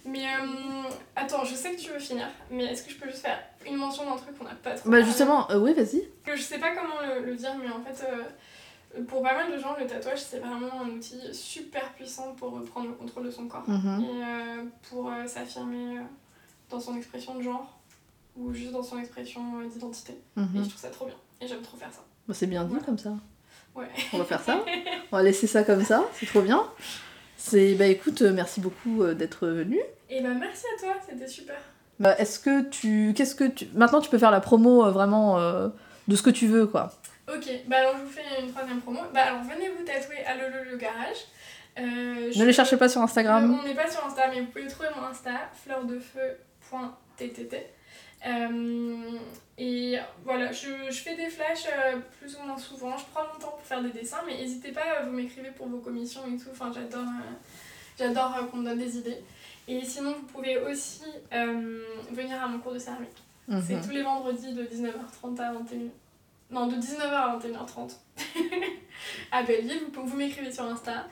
[0.07, 0.83] Mais euh,
[1.17, 3.77] attends, je sais que tu veux finir, mais est-ce que je peux juste faire une
[3.77, 6.07] mention d'un truc qu'on n'a pas trop bah justement, euh, oui, vas-y.
[6.27, 9.59] Je sais pas comment le, le dire, mais en fait, euh, pour pas mal de
[9.59, 13.47] gens, le tatouage c'est vraiment un outil super puissant pour reprendre le contrôle de son
[13.49, 14.05] corps Mhm.
[14.05, 16.01] et euh, pour s'affirmer
[16.69, 17.79] dans son expression de genre
[18.37, 20.13] ou juste dans son expression d'identité.
[20.37, 20.49] Et Mhm.
[20.65, 22.05] je trouve ça trop bien et j'aime trop faire ça.
[22.29, 23.15] Bah, c'est bien dit comme ça.
[23.75, 23.89] Ouais.
[24.13, 24.63] On va faire ça.
[25.13, 26.05] On va laisser ça comme ça.
[26.13, 26.63] C'est trop bien.
[27.37, 29.79] C'est bah écoute, euh, merci beaucoup euh, d'être venu.
[30.11, 31.57] Et bah merci à toi, c'était super.
[32.01, 35.39] Bah, est-ce que tu qu'est-ce que tu maintenant tu peux faire la promo euh, vraiment
[35.39, 35.69] euh,
[36.09, 36.93] de ce que tu veux quoi.
[37.29, 39.01] Ok, bah alors je vous fais une troisième promo.
[39.15, 41.17] Bah alors venez vous tatouer à Lolo le garage.
[41.79, 43.59] Euh, je- Ne les cherchez pas sur Instagram.
[43.61, 45.31] on n'est pas sur Insta, mais vous pouvez trouver mon Insta,
[45.65, 47.55] fleurdefeu.ttt.
[48.27, 49.19] Euh,
[49.59, 52.97] et voilà, je, je fais des flashs euh, plus ou moins souvent.
[52.97, 55.69] Je prends mon temps pour faire des dessins, mais n'hésitez pas, euh, vous m'écrivez pour
[55.69, 56.49] vos commissions et tout.
[56.53, 57.05] Enfin, j'adore
[57.99, 59.19] j'adore qu'on me donne des idées.
[59.69, 61.03] Et sinon, vous pouvez aussi
[62.13, 63.23] venir à mon cours de céramique.
[63.63, 63.83] C'est Mhm.
[63.85, 65.91] tous les vendredis de 19h30 à 21h.
[66.51, 67.97] Non, de 19h à 21h30
[69.33, 69.83] à Belleville.
[69.93, 71.07] Vous, vous m'écrivez sur Insta.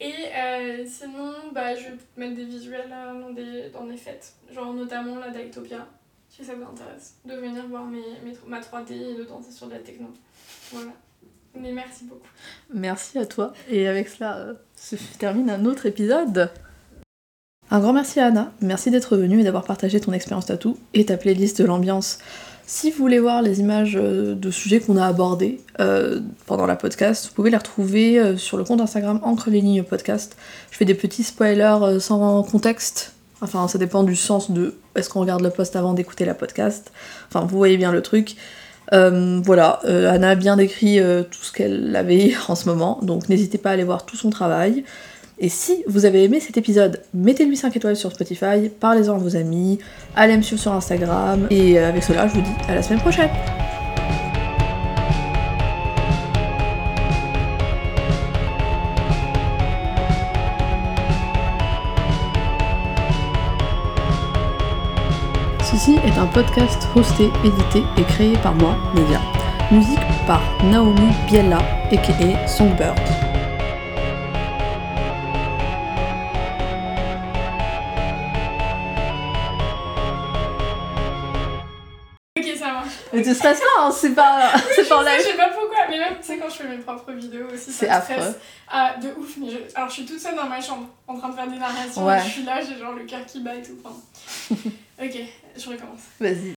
[0.00, 4.34] Et euh, sinon, bah, je vais mettre des visuels dans, des, dans des fêtes.
[4.52, 5.86] Genre notamment la Dictopia,
[6.28, 7.16] si ça vous intéresse.
[7.24, 10.08] De venir voir mes, mes, ma 3D et de danser sur de la techno.
[10.72, 10.92] Voilà.
[11.54, 12.28] Mais merci beaucoup.
[12.72, 13.52] Merci à toi.
[13.68, 16.50] Et avec cela euh, se termine un autre épisode.
[17.70, 18.52] Un grand merci à Anna.
[18.60, 22.18] Merci d'être venue et d'avoir partagé ton expérience tatou et ta playlist de l'ambiance.
[22.66, 26.76] Si vous voulez voir les images euh, de sujets qu'on a abordés euh, pendant la
[26.76, 30.36] podcast, vous pouvez les retrouver sur le compte Instagram Encre les lignes podcast.
[30.70, 33.14] Je fais des petits spoilers sans contexte.
[33.40, 36.92] Enfin, ça dépend du sens de est-ce qu'on regarde le post avant d'écouter la podcast.
[37.28, 38.36] Enfin, vous voyez bien le truc.
[38.92, 42.98] Euh, voilà, euh, Anna a bien décrit euh, tout ce qu'elle avait en ce moment,
[43.02, 44.84] donc n'hésitez pas à aller voir tout son travail.
[45.40, 49.36] Et si vous avez aimé cet épisode, mettez-lui 5 étoiles sur Spotify, parlez-en à vos
[49.36, 49.78] amis,
[50.16, 53.30] allez me suivre sur Instagram, et avec cela, je vous dis à la semaine prochaine
[65.96, 69.20] Est un podcast hosté, édité et créé par moi, Media.
[69.70, 71.58] Musique par Naomi Biella,
[71.90, 73.27] aka Songbird.
[83.18, 85.26] Mais te stresse pas, hein, c'est pas, c'est pas en Je sais, live.
[85.26, 87.70] Je sais pas pourquoi, mais même, tu sais, quand je fais mes propres vidéos aussi,
[87.72, 88.18] C'est ça me stresse.
[88.18, 88.34] affreux.
[88.70, 89.56] Ah, de ouf, mais je...
[89.74, 92.18] alors je suis toute seule dans ma chambre, en train de faire des narrations, Ouais.
[92.18, 93.78] et je suis là, j'ai genre le cœur qui bat et tout.
[93.84, 93.94] Enfin...
[95.02, 95.14] ok,
[95.56, 96.00] je recommence.
[96.20, 96.54] Vas-y.